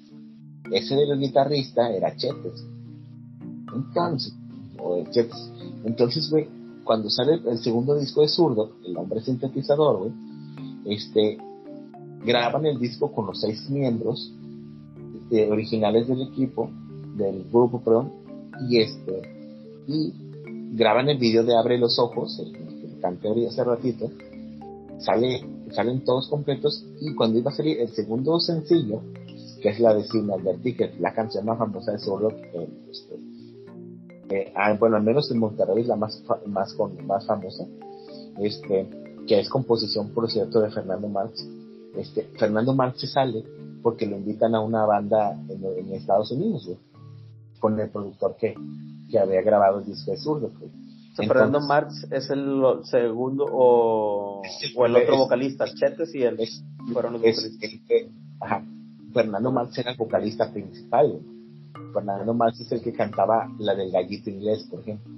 [0.71, 2.65] Ese de los guitarristas era Chetes.
[3.73, 4.33] Entonces,
[4.79, 5.51] o Chetes.
[5.85, 6.47] Entonces, güey,
[6.83, 10.11] cuando sale el segundo disco de Zurdo, el hombre sintetizador, güey,
[10.85, 11.37] este,
[12.25, 14.33] graban el disco con los seis miembros
[15.31, 16.69] eh, originales del equipo,
[17.15, 18.11] del grupo, perdón,
[18.69, 19.21] y este,
[19.87, 20.13] y
[20.75, 22.72] graban el video de Abre los Ojos, el,
[23.03, 24.09] canté hace ratito,
[24.99, 29.01] sale, salen todos completos, y cuando iba a salir el segundo sencillo,
[29.61, 33.15] que es la de Signal del Ticket, la canción más famosa de Zurdo, eh, este,
[34.29, 37.67] eh, ah, bueno, al menos en Monterrey es la más, más, con, más famosa,
[38.39, 38.89] este,
[39.27, 41.45] que es composición, por cierto, de Fernando Marx.
[41.97, 43.43] Este, Fernando Marx se sale
[43.83, 46.69] porque lo invitan a una banda en, Estados Unidos,
[47.59, 48.55] con el productor que,
[49.11, 50.17] que había grabado el disco de
[51.15, 54.41] Fernando Marx es el segundo o,
[54.75, 56.37] o el otro vocalista, Chetes y él
[56.91, 57.69] fueron los vocalistas.
[58.39, 58.65] ajá,
[59.13, 61.19] Fernando Marx era el vocalista principal,
[61.93, 65.13] Fernando Marx es el que cantaba la del gallito inglés, por ejemplo,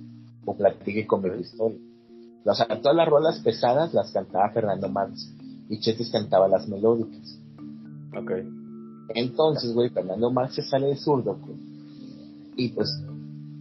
[0.45, 1.77] o Platique con mi historia.
[2.45, 5.33] O sea, todas las rolas pesadas las cantaba Fernando Marx
[5.69, 7.39] y Chetes cantaba las melódicas.
[8.15, 8.31] Ok.
[9.15, 11.57] Entonces, güey, Fernando Marx se sale de zurdo, güey.
[12.57, 12.89] Y pues,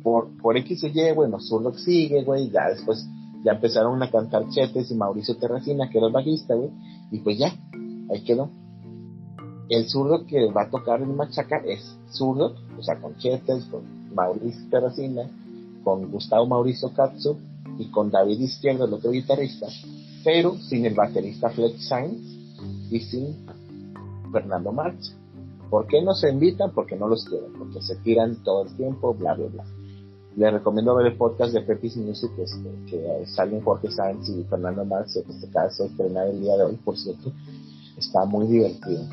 [0.04, 3.08] por, por X o Y, bueno, zurdo sigue, güey, ya después
[3.42, 6.70] ya empezaron a cantar Chetes y Mauricio Terracina, que era el bajista, güey,
[7.10, 7.52] y pues ya,
[8.12, 8.50] ahí quedó.
[9.70, 14.14] El zurdo que va a tocar en Machaca es zurdo, o sea, con Chetes, con
[14.14, 15.22] Mauricio Terracina,
[15.82, 17.38] con Gustavo Mauricio Katsu
[17.78, 19.66] y con David Izquierdo, el otro guitarrista,
[20.22, 22.20] pero sin el baterista Flex Sainz
[22.90, 23.46] y sin
[24.30, 25.16] Fernando Marx.
[25.70, 26.72] ¿Por qué no se invitan?
[26.74, 29.64] Porque no los quieren, porque se tiran todo el tiempo, bla, bla, bla.
[30.36, 34.84] Les recomiendo ver el podcast de Pepis Music, este, que salen Jorge Sáenz y Fernando
[34.84, 37.32] Marx, que se acaba estrenar el día de hoy, por cierto.
[37.96, 39.04] Está muy divertido.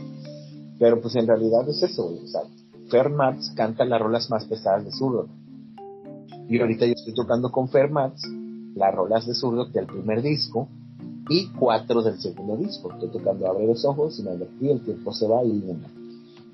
[0.80, 2.42] Pero pues en realidad es eso, o sea,
[2.90, 5.28] Fer Marx canta las rolas más pesadas de zurdo.
[6.50, 8.24] Y ahorita yo estoy tocando con Fer Marx
[8.76, 10.68] las rolas de zurdo del primer disco
[11.30, 12.92] y cuatro del segundo disco.
[12.92, 14.32] Estoy tocando Abre los ojos, y me
[14.72, 15.64] el tiempo se va y.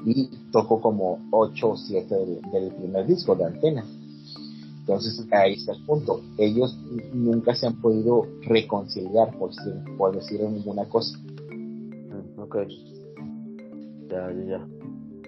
[0.05, 3.84] Y toco como ocho o siete del, primer disco de Antena.
[4.88, 6.22] Entonces ahí está el punto.
[6.38, 6.78] Ellos
[7.14, 9.52] nunca se han podido reconciliar por,
[9.98, 11.18] por decir ninguna cosa.
[11.20, 12.58] Mm, ok.
[14.10, 14.68] Ya, ya, ya.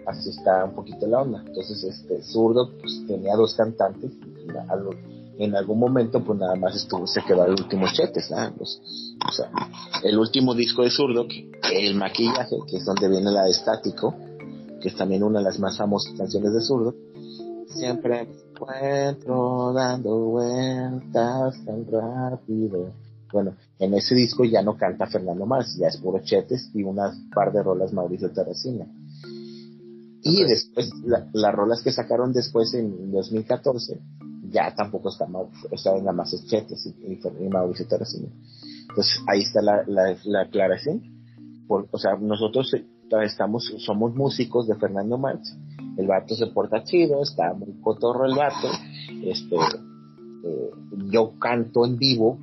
[0.08, 1.44] Así está un poquito la onda.
[1.46, 4.14] Entonces, este zurdo pues, tenía dos cantantes.
[5.38, 9.52] en algún momento, pues nada más estuvo, se quedó el último chetes, o sea,
[10.04, 14.16] el último disco de zurdo, que, el maquillaje, que es donde viene la de estático,
[14.82, 16.94] que es también una de las más famosas canciones de zurdo,
[17.70, 22.94] siempre me encuentro dando vueltas tan rápido.
[23.32, 27.16] Bueno, en ese disco ya no canta Fernando más, ya es puro chetes y unas
[27.34, 28.88] par de rolas Mauricio Terracina.
[30.22, 34.00] Y después, las rolas que sacaron después en 2014,
[34.50, 35.28] ya tampoco está,
[35.72, 38.30] está en la más chetes y, y Mauricio Terracina.
[38.90, 41.02] Entonces ahí está la, la, aclaración.
[41.68, 42.86] Por, o sea, nosotros eh,
[43.24, 45.56] estamos, somos músicos de Fernando Marx.
[45.98, 48.68] El vato se porta chido, está muy cotorro el vato.
[49.24, 50.72] Este, eh,
[51.12, 52.38] yo canto en vivo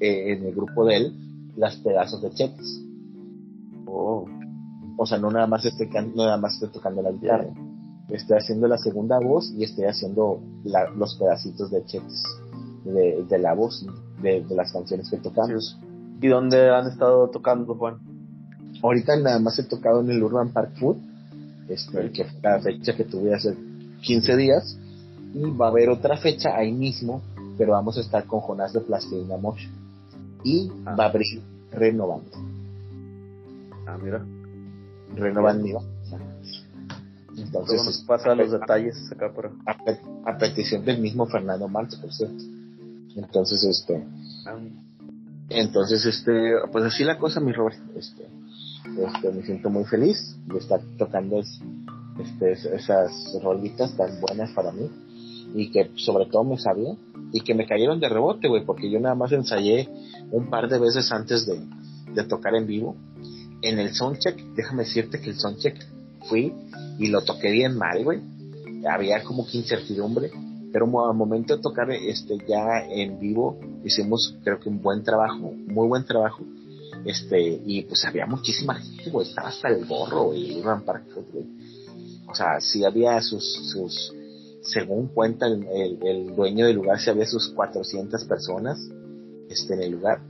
[0.00, 1.14] eh, en el grupo de él
[1.56, 2.82] las pedazos de chetes.
[3.86, 4.26] Oh.
[4.98, 7.48] O sea, no nada más estoy, no nada más estoy tocando la guitarra.
[8.08, 10.40] Estoy haciendo la segunda voz y estoy haciendo
[10.96, 12.22] los pedacitos de chetes
[12.84, 13.86] de, de la voz
[14.22, 15.78] de, las canciones que tocamos.
[16.20, 17.98] ¿Y dónde han estado tocando, Juan?
[18.82, 20.96] Ahorita nada más he tocado en el Urban Park Food,
[21.68, 23.56] este, que fue la fecha que tuve hace
[24.02, 24.78] 15 días,
[25.34, 27.22] y va a haber otra fecha ahí mismo,
[27.56, 29.66] pero vamos a estar con Jonás de Plastilina Mosh.
[30.44, 30.94] Y ah.
[30.98, 31.40] va a abrir
[31.70, 32.30] renovando.
[33.86, 34.24] Ah, mira.
[35.14, 35.82] Renovando.
[37.36, 39.52] Entonces, nos pasa los detalles acá por...
[39.66, 42.44] A, a, petición del mismo Fernando Marx, por cierto.
[43.16, 44.06] Entonces, este,
[45.48, 47.78] Entonces, este, pues así la cosa, mi Robert.
[47.96, 48.26] Este,
[48.84, 53.12] este, me siento muy feliz de estar tocando este, esas
[53.42, 54.90] rolitas tan buenas para mí
[55.54, 56.96] y que sobre todo me sabía
[57.32, 59.88] y que me cayeron de rebote, güey, porque yo nada más ensayé
[60.30, 61.60] un par de veces antes de,
[62.14, 62.96] de tocar en vivo.
[63.62, 65.76] En el soundcheck, déjame decirte que el soundcheck
[66.28, 66.52] fui
[66.98, 68.20] y lo toqué bien mal, güey.
[68.88, 70.30] Había como que incertidumbre,
[70.72, 75.52] pero al momento de tocar este ya en vivo hicimos creo que un buen trabajo,
[75.66, 76.42] muy buen trabajo.
[77.04, 81.46] Este, y pues había muchísima gente, estaba hasta el gorro, güey, Iban güey.
[82.28, 84.14] O sea, sí había sus, sus,
[84.62, 85.66] según cuenta el,
[86.02, 88.78] el, dueño del lugar, sí había sus 400 personas,
[89.48, 90.20] este, en el lugar.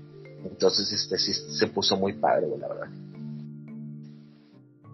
[0.45, 2.89] Entonces, este, sí se puso muy padre, güey, la verdad.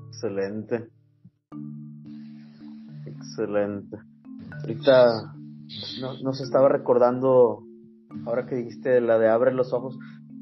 [0.08, 0.88] Excelente.
[3.06, 3.98] Excelente.
[4.60, 5.34] Ahorita
[6.00, 7.62] no, nos estaba recordando,
[8.26, 9.96] ahora que dijiste la de abre los ojos,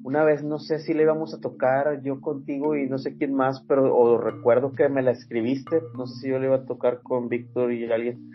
[0.07, 3.35] una vez no sé si le íbamos a tocar yo contigo y no sé quién
[3.35, 6.65] más, pero o recuerdo que me la escribiste, no sé si yo le iba a
[6.65, 8.31] tocar con Víctor y alguien,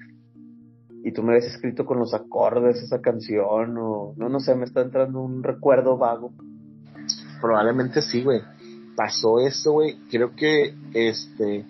[1.01, 4.65] y tú me habías escrito con los acordes esa canción, o no, no sé, me
[4.65, 6.33] está entrando un recuerdo vago.
[7.39, 8.41] Probablemente sí, güey.
[8.97, 9.95] Pasó eso, güey.
[10.09, 11.65] Creo que este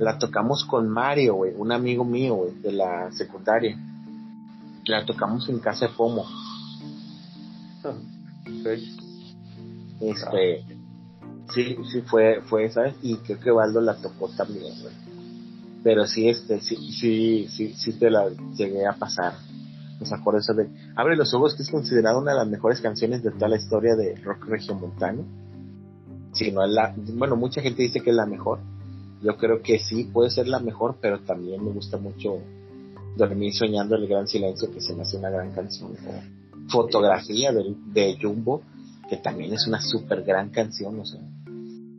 [0.00, 3.78] la tocamos con Mario, güey, un amigo mío, güey, de la secundaria.
[4.86, 6.24] La tocamos en casa de Pomo.
[10.00, 10.64] Este,
[11.54, 12.94] sí, sí fue, fue, ¿sabes?
[13.02, 14.74] Y creo que Valdo la tocó también.
[15.82, 19.34] Pero sí, este, sí, sí, sí, sí te la llegué a pasar.
[20.00, 23.30] Los acordes de Abre los ojos, que es considerada una de las mejores canciones de
[23.30, 25.24] toda la historia de rock regiomontano.
[26.32, 28.58] Si no la, bueno, mucha gente dice que es la mejor.
[29.22, 32.38] Yo creo que sí, puede ser la mejor, pero también me gusta mucho
[33.16, 35.92] Dormir soñando el gran silencio, que se me hace una gran canción.
[36.68, 38.60] Fotografía de, de Jumbo,
[39.08, 41.20] que también es una súper gran canción, o sea,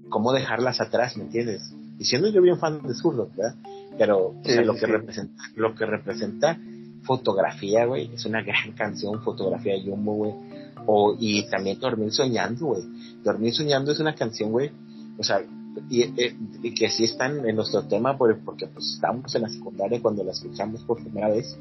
[0.10, 1.74] cómo dejarlas atrás, ¿me entiendes?
[2.00, 3.56] Y siendo yo bien fan de Zurdo, ¿verdad?
[3.98, 6.60] Pero lo que representa, lo que representa
[7.04, 10.34] fotografía, güey, es una gran canción, fotografía de Jumbo, güey.
[10.86, 12.84] O, y también Dormir Soñando, güey.
[13.24, 14.72] Dormir Soñando es una canción, güey,
[15.18, 15.42] o sea,
[15.90, 20.02] y, eh, y, que sí están en nuestro tema porque pues estábamos en la secundaria
[20.02, 21.56] cuando la escuchamos por primera vez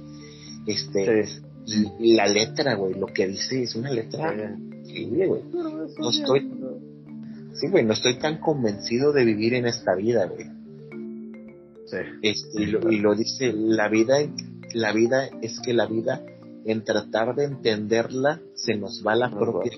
[0.66, 1.26] este
[1.66, 4.34] y, la letra güey lo que dice es una letra
[5.98, 6.50] no estoy.
[7.54, 10.46] Sí, güey, no estoy tan convencido de vivir en esta vida, güey.
[12.22, 14.16] Este, y, lo, dice, la vida,
[14.74, 16.22] la vida es que la vida,
[16.64, 19.72] en tratar de entenderla, se nos va la propia.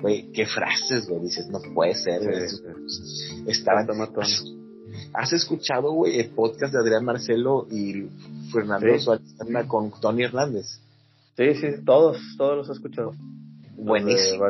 [0.00, 2.22] Güey, qué frases, güey, dices, no puede ser,
[3.46, 3.86] Estaban.
[5.14, 8.08] ¿Has, escuchado, güey, el podcast de Adrián Marcelo y
[8.52, 9.34] Fernando Suárez
[9.68, 10.80] con Tony Hernández?
[11.36, 13.12] Sí, sí, todos, todos los he escuchado
[13.76, 14.44] buenísimo.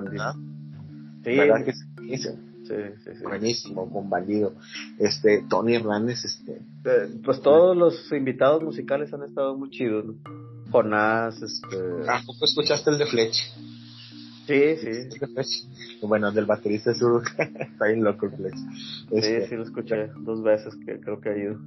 [1.24, 2.18] Sí, ¿Verdad que sí?
[2.18, 4.54] Sí, sí, Buenísimo, con bandido.
[4.98, 6.62] Este, Tony Hernández, este.
[6.84, 10.14] Eh, pues todos los invitados musicales han estado muy chidos, ¿no?
[10.70, 11.76] Jonás, este.
[12.08, 13.36] ¿A poco escuchaste el de Fletch?
[14.46, 15.98] Sí, sí.
[16.02, 18.58] Bueno, del baterista sur está bien loco el Fletch.
[19.10, 21.58] Este, sí, sí lo escuché dos veces que creo que ha ido.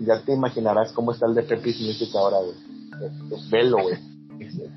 [0.00, 3.50] ya te imaginarás cómo está el de Pepis Music ahora, güey.
[3.50, 4.15] Velo, güey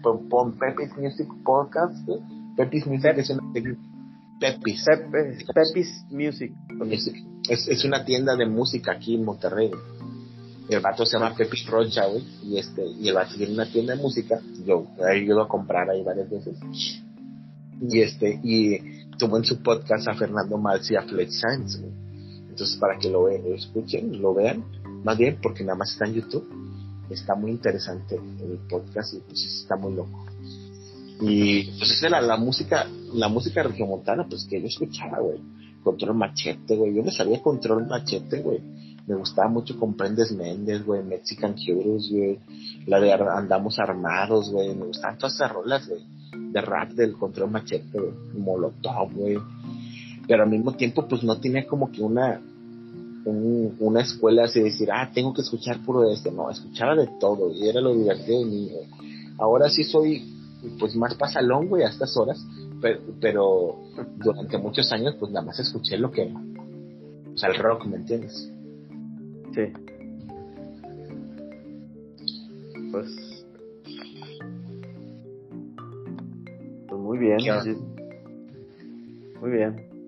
[0.01, 2.07] pon Pepis Music Podcast.
[2.55, 3.43] Pepis Music es una
[4.39, 4.85] Pepis.
[5.53, 6.53] Pepis Music.
[7.49, 9.71] Es, es, una tienda de música aquí en Monterrey.
[10.69, 12.23] El vato se llama Pepis Rocha, güey.
[12.43, 14.39] Y, este, y el vato tiene una tienda de música.
[14.65, 16.57] Yo he ido a comprar ahí varias veces.
[17.81, 21.81] Y este, y tuvo en su podcast a Fernando Malsi y a Flex Sainz,
[22.49, 24.63] Entonces, para que lo, vean, lo escuchen, lo vean.
[25.03, 26.59] Más bien, porque nada más está en YouTube
[27.13, 30.25] está muy interesante el podcast y pues está muy loco.
[31.21, 35.39] Y pues esa era la música, la música regiomontana, pues que yo escuchaba, güey.
[35.83, 36.93] Control Machete, güey.
[36.95, 38.59] Yo no sabía Control Machete, güey.
[39.07, 41.03] Me gustaba mucho Comprendes Méndez, güey.
[41.03, 42.39] Mexican Heroes, güey.
[42.85, 44.75] La de Andamos Armados, güey.
[44.75, 46.01] Me gustaban todas esas rolas, güey.
[46.51, 48.13] De rap del Control Machete, güey.
[48.37, 49.37] Molotov, güey.
[50.27, 52.39] Pero al mismo tiempo, pues no tenía como que una,
[53.25, 56.31] una escuela así decir, ah, tengo que escuchar puro de este.
[56.31, 58.71] No, escuchaba de todo y era lo divertido de mí.
[59.37, 60.23] Ahora sí soy,
[60.79, 62.45] pues más pasalón, güey, a estas horas,
[62.81, 63.75] pero, pero
[64.17, 66.33] durante muchos años, pues nada más escuché lo que,
[67.33, 68.51] o sea, el rock, ¿me entiendes?
[69.53, 69.61] Sí.
[72.91, 73.45] Pues,
[76.87, 77.37] pues muy bien.
[79.41, 79.98] Muy bien.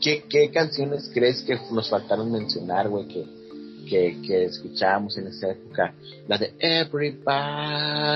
[0.00, 3.24] ¿Qué, ¿Qué canciones crees que nos faltaron mencionar, güey, que,
[3.88, 5.94] que, que escuchábamos en esa época?
[6.26, 8.08] La de Everybody,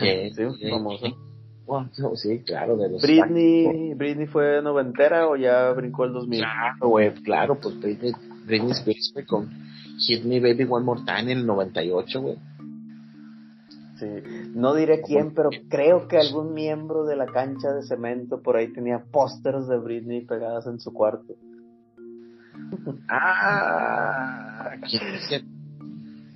[0.00, 1.06] Sí, sí, famosa.
[2.16, 6.40] sí, claro, de los Britney, Britney fue noventera o ya brincó el 2000?
[6.40, 8.12] Claro, güey, claro, pues Britney,
[8.46, 9.48] Britney Spears fue con
[10.06, 12.36] Hit Me Baby One More Time en el 98, güey.
[13.98, 14.06] Sí.
[14.56, 18.72] No diré quién, pero creo que algún miembro de la cancha de cemento por ahí
[18.72, 21.34] tenía pósters de Britney pegadas en su cuarto.
[23.08, 24.76] Ah,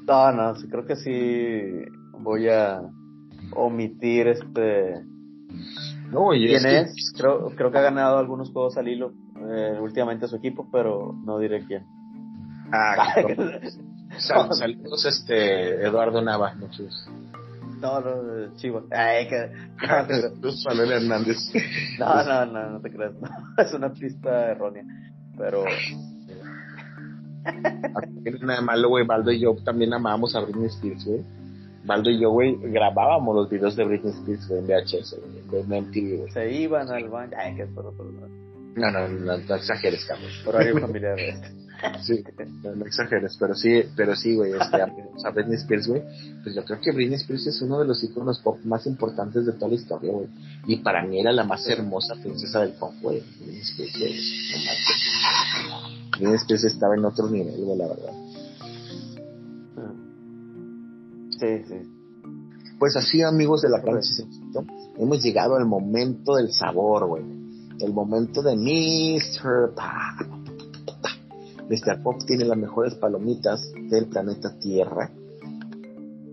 [0.06, 2.82] no, no, sí, creo que sí voy a
[3.56, 5.02] omitir este.
[6.10, 7.12] No, ¿Quién es?
[7.16, 9.12] Creo, creo que ha ganado algunos juegos al hilo
[9.48, 11.84] eh, últimamente su equipo, pero no diré quién.
[12.70, 13.14] Ah,
[14.18, 17.08] saludos, este, Eduardo Nava, muchos.
[17.80, 18.86] No, no, Chivo.
[18.90, 19.50] Ay, que.
[20.66, 21.38] Manuel Hernández.
[21.98, 23.14] No, no, no, no te creas.
[23.14, 23.28] No,
[23.58, 24.84] es una pista errónea.
[25.36, 25.64] Pero.
[27.44, 29.06] No nada malo, güey.
[29.06, 31.24] Baldo y yo también amábamos a Britney Spears, güey.
[31.84, 35.16] Baldo y yo, güey, grabábamos los videos de Britney Spears en VHS,
[35.52, 36.30] en MTV, güey.
[36.32, 37.32] Se iban al baño.
[37.38, 38.06] Ay, que es por, por,
[38.76, 40.30] no, no, no, no exageres, Carlos.
[40.46, 41.16] Horario familiar.
[42.02, 42.22] Sí,
[42.62, 46.02] no, exageres, pero sí, pero sí, güey, este, a Britney Spears, güey,
[46.42, 49.52] pues yo creo que Britney Spears es uno de los iconos pop más importantes de
[49.52, 50.28] toda la historia, güey.
[50.66, 53.22] Y para mí era la más hermosa princesa del pop, güey.
[53.38, 54.14] Britney Spears, güey.
[56.12, 58.12] Britney Spears estaba en otro nivel, güey, la verdad.
[61.38, 61.74] Sí, sí.
[62.78, 64.08] Pues así, amigos de la cancha,
[64.98, 67.40] hemos llegado al momento del sabor, güey
[67.80, 69.74] el momento de Mr.
[69.74, 70.39] Pop.
[71.70, 72.02] Mr.
[72.02, 75.08] Pop tiene las mejores palomitas del planeta Tierra.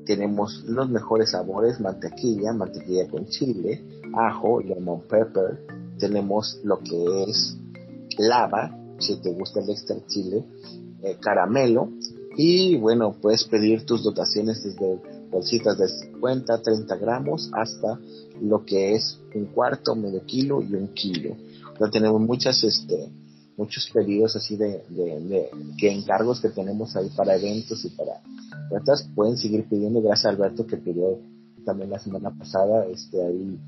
[0.04, 3.84] Tenemos los mejores sabores, mantequilla, mantequilla con chile,
[4.16, 5.68] ajo, lemon pepper.
[6.00, 7.56] Tenemos lo que es
[8.18, 10.44] lava, si te gusta el extra chile,
[11.04, 11.92] eh, caramelo.
[12.36, 18.00] Y bueno, puedes pedir tus dotaciones desde bolsitas de 50, 30 gramos hasta
[18.42, 21.36] lo que es un cuarto, medio kilo y un kilo.
[21.80, 23.12] Ya tenemos muchas, este,
[23.58, 28.22] muchos pedidos así de, de, que encargos que tenemos ahí para eventos y para
[28.72, 31.20] otras pueden seguir pidiendo gracias a Alberto que pidió
[31.66, 33.60] también la semana pasada este ahí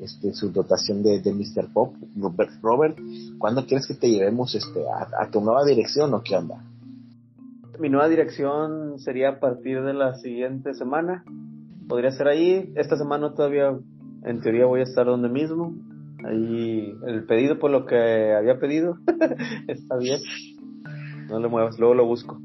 [0.00, 1.72] este su dotación de, de Mr.
[1.72, 2.98] Pop Robert, Robert
[3.38, 6.62] ¿cuándo quieres que te llevemos este a, a tu nueva dirección o qué onda?
[7.80, 11.24] Mi nueva dirección sería a partir de la siguiente semana
[11.88, 13.78] podría ser ahí esta semana todavía
[14.24, 15.74] en teoría voy a estar donde mismo.
[16.28, 18.98] Ahí el pedido por lo que había pedido
[19.68, 20.20] está bien.
[21.28, 22.38] No le muevas, luego lo busco.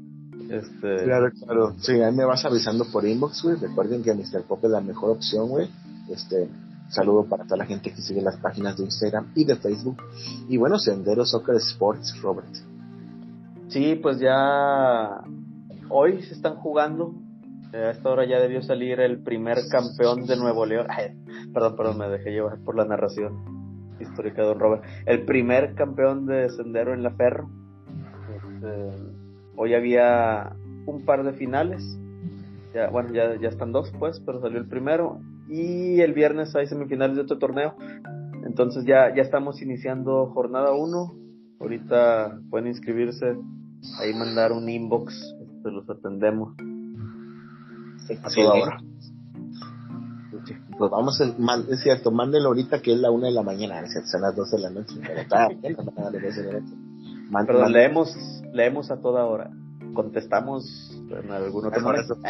[0.48, 1.04] Este...
[1.04, 1.74] Claro, claro.
[1.78, 3.56] Sí, ahí me vas avisando por inbox, güey.
[3.56, 4.42] Recuerden que Mr.
[4.46, 5.68] Pop es la mejor opción, güey.
[6.08, 6.48] Este,
[6.88, 9.96] saludo para toda la gente que sigue las páginas de Instagram y de Facebook.
[10.48, 12.54] Y bueno, Sendero Soccer Sports, Robert.
[13.68, 15.24] Sí, pues ya
[15.90, 17.14] hoy se están jugando
[17.72, 20.86] a esta hora ya debió salir el primer campeón de Nuevo León.
[21.52, 23.63] perdón, perdón, me dejé llevar por la narración
[24.00, 24.84] histórica de Don Robert.
[25.06, 27.48] El primer campeón de sendero en la Ferro.
[28.34, 28.90] Este,
[29.56, 31.98] hoy había un par de finales.
[32.74, 35.20] Ya, bueno, ya, ya están dos, pues, pero salió el primero.
[35.48, 37.76] Y el viernes hay semifinales de otro torneo.
[38.44, 41.14] Entonces ya, ya estamos iniciando jornada 1.
[41.60, 43.36] Ahorita pueden inscribirse,
[44.00, 46.54] ahí mandar un inbox, este, los atendemos
[48.22, 48.78] a toda hora.
[50.78, 51.24] Pues vamos, a,
[51.70, 54.62] es cierto, mándelo ahorita que es la una de la mañana, son las 12 de
[54.62, 55.48] la noche, pero está
[57.46, 58.12] Pero leemos,
[58.52, 59.50] leemos a toda hora,
[59.94, 62.16] contestamos en algún otro momento.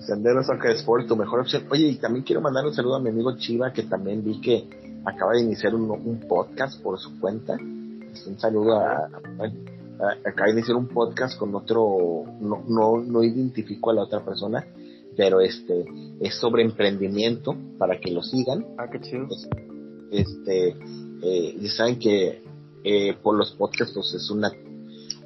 [0.00, 1.64] Sendero Soccer Sport, tu mejor opción.
[1.70, 4.68] Oye, y también quiero mandar un saludo a mi amigo Chiva, que también vi que
[5.04, 7.54] acaba de iniciar un, un podcast por su cuenta.
[7.54, 13.94] Un saludo a, a, acá iniciar un podcast con otro, no, no, no identifico a
[13.94, 14.64] la otra persona,
[15.16, 15.84] pero este
[16.20, 18.66] es sobre emprendimiento para que lo sigan.
[18.78, 19.26] Ah, qué chido.
[20.10, 20.68] Este,
[21.22, 22.42] eh, y saben que
[22.84, 24.50] eh, por los podcasts pues es una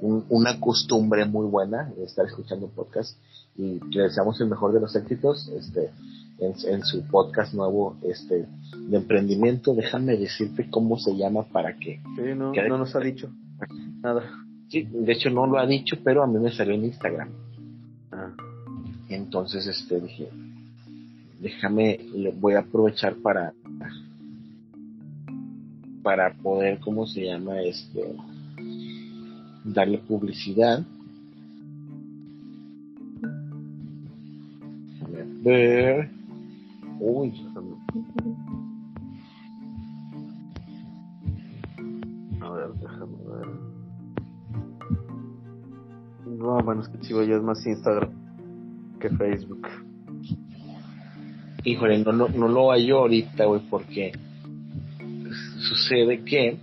[0.00, 3.18] una costumbre muy buena estar escuchando podcast
[3.56, 5.90] y le deseamos el mejor de los éxitos este
[6.38, 8.46] en, su podcast nuevo este
[8.76, 13.30] de emprendimiento déjame decirte cómo se llama para que sí, no, no nos ha dicho
[14.02, 17.30] nada Sí, de hecho no lo ha dicho, pero a mí me salió en Instagram.
[19.08, 20.28] Entonces, este, dije,
[21.40, 22.00] déjame,
[22.40, 23.52] voy a aprovechar para,
[26.02, 27.60] para poder, ¿cómo se llama?
[27.62, 28.16] Este,
[29.64, 30.84] darle publicidad.
[35.02, 35.08] A
[35.42, 36.10] ver.
[36.98, 37.32] Uy,
[46.26, 48.15] No, bueno, es que Chivo ya es más Instagram
[49.08, 49.68] que Facebook.
[51.64, 54.12] Híjole, no, no, no lo hallo ahorita, güey, porque
[55.58, 56.58] sucede que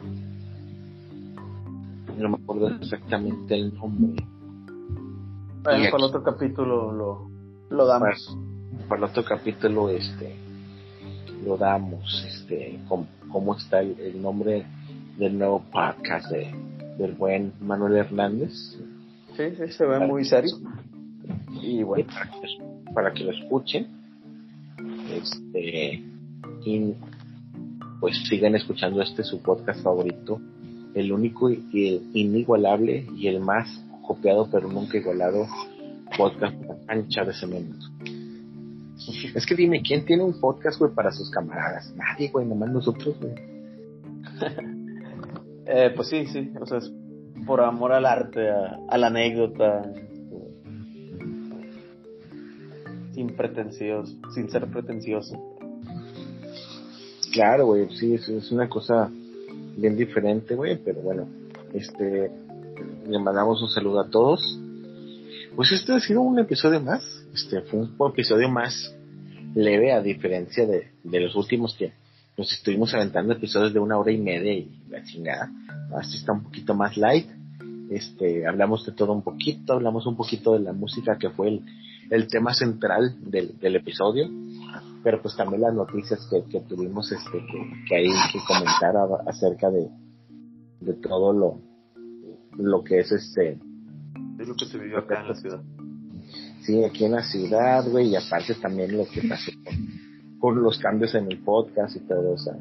[2.18, 4.24] no me acuerdo exactamente el nombre.
[5.64, 7.30] Bueno, para el otro capítulo lo,
[7.70, 8.38] lo damos.
[8.88, 10.36] Para, el otro capítulo, este,
[11.46, 14.66] lo damos, este, cómo, está el, nombre
[15.18, 16.54] del nuevo podcast de,
[16.98, 18.52] del buen Manuel Hernández.
[19.36, 20.52] Sí, sí, se ve muy serio.
[21.64, 22.10] Y bueno,
[22.94, 23.88] para que, lo escuchen,
[25.12, 26.04] este,
[26.66, 26.94] y
[28.00, 30.42] pues sigan escuchando este su podcast favorito,
[30.94, 35.48] el único y el inigualable y el más copiado pero nunca igualado
[36.18, 37.86] podcast cancha de cemento.
[39.36, 41.94] Es que dime, ¿quién tiene un podcast, güey, para sus camaradas?
[41.96, 43.34] Nadie, güey, nomás nosotros, güey.
[45.66, 46.94] eh, pues sí, sí, o sea, es
[47.46, 49.92] por amor al arte, a, la anécdota,
[53.14, 53.36] sin
[54.34, 55.38] sin ser pretencioso.
[57.32, 59.10] Claro, güey, sí, es, es una cosa
[59.78, 61.28] bien diferente, güey, pero bueno,
[61.74, 62.32] este,
[63.08, 64.60] le mandamos un saludo a todos.
[65.56, 67.04] Pues este ha sido un episodio más,
[67.34, 68.96] este fue un episodio más
[69.56, 71.94] leve a diferencia de, de los últimos que
[72.38, 75.52] nos estuvimos aventando episodios de una hora y media y la chingada.
[76.02, 77.28] Este está un poquito más light.
[77.92, 81.62] Este, hablamos de todo un poquito, hablamos un poquito de la música que fue el,
[82.10, 84.30] el tema central del, del episodio,
[85.04, 88.96] pero pues también las noticias que, que tuvimos este, que, que hay que comentar
[89.28, 89.90] acerca de,
[90.80, 91.60] de todo lo,
[92.58, 93.60] lo que es este.
[94.40, 95.64] Es lo que se vivió acá en la ciudad.
[96.62, 99.52] Sí, aquí en la ciudad, güey, y aparte también lo que pasó
[100.40, 102.54] con, los cambios en el podcast y todo, o sea,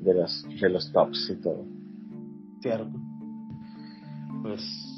[0.00, 1.64] de los, de los tops y todo.
[2.60, 2.92] Cierto.
[4.42, 4.97] Pues.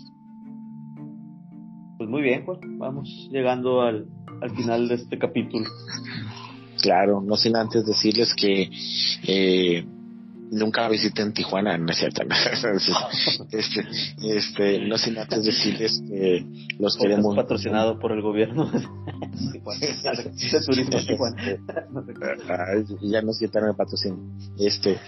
[2.00, 4.06] Pues muy bien, pues vamos llegando al,
[4.40, 5.66] al final de este capítulo.
[6.80, 8.70] Claro, no sin antes decirles que
[9.26, 9.84] eh,
[10.50, 12.22] nunca visiten Tijuana, no es cierto.
[13.52, 13.84] este,
[14.22, 16.46] este, no sin antes decirles que
[16.78, 17.36] los queremos.
[17.36, 18.70] patrocinado por el gobierno.
[23.02, 24.20] ya no quitaron el patrocinio.
[24.58, 24.98] Este,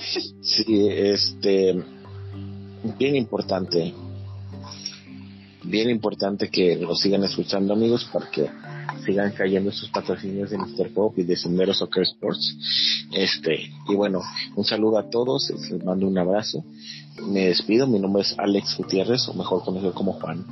[0.43, 1.83] sí, este,
[2.99, 3.95] bien importante,
[5.65, 8.49] bien importante que lo sigan escuchando, amigos, porque
[9.05, 10.93] sigan cayendo sus patrocinios de Mr.
[10.93, 12.57] Pop y de Sendero Soccer Sports.
[13.13, 14.21] Este, y bueno,
[14.57, 16.65] un saludo a todos, les mando un abrazo.
[17.29, 20.45] Me despido, mi nombre es Alex Gutiérrez, o mejor conocido como Juan,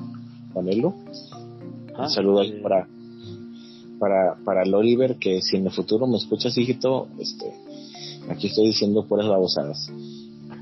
[0.52, 0.88] Juanelo.
[0.88, 2.86] un ah, saludo para,
[3.98, 7.52] para, para el Oliver, que si en el futuro me escuchas, hijito, este,
[8.28, 9.90] aquí estoy diciendo puras babosadas.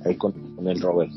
[0.04, 1.12] Ahí con, con el Robert.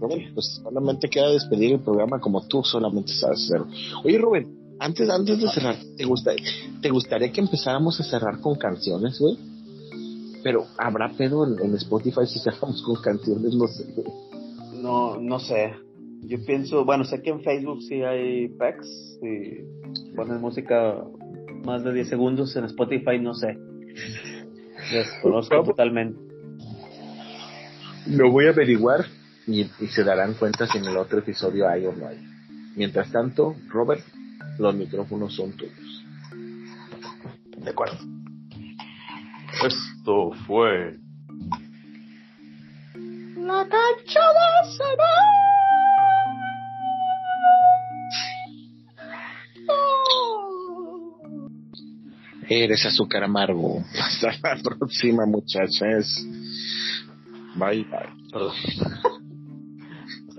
[0.00, 3.66] Robert, pues solamente queda despedir el programa como tú solamente sabes hacerlo.
[4.04, 4.46] Oye, Robert,
[4.78, 6.32] antes, antes de cerrar, ¿te, gusta,
[6.80, 9.38] ¿te gustaría que empezáramos a cerrar con canciones, güey?
[10.42, 13.86] Pero habrá pedo en, Spotify si cerramos con canciones, no sé.
[14.82, 15.72] No, no sé.
[16.22, 21.02] Yo pienso, bueno, sé que en Facebook sí hay packs, y ponen música
[21.64, 23.56] más de 10 segundos, en Spotify no sé.
[24.92, 26.18] Desconozco totalmente.
[28.06, 29.06] Lo voy a averiguar
[29.46, 32.18] y, y se darán cuenta si en el otro episodio hay o no hay.
[32.76, 34.04] Mientras tanto, Robert,
[34.58, 36.04] los micrófonos son tuyos.
[37.58, 37.98] De acuerdo.
[39.64, 40.98] Esto fue
[43.44, 45.04] la cancha de
[52.48, 53.82] Eres azúcar amargo.
[53.98, 56.26] Hasta la próxima, muchachas.
[57.56, 59.20] Bye, bye.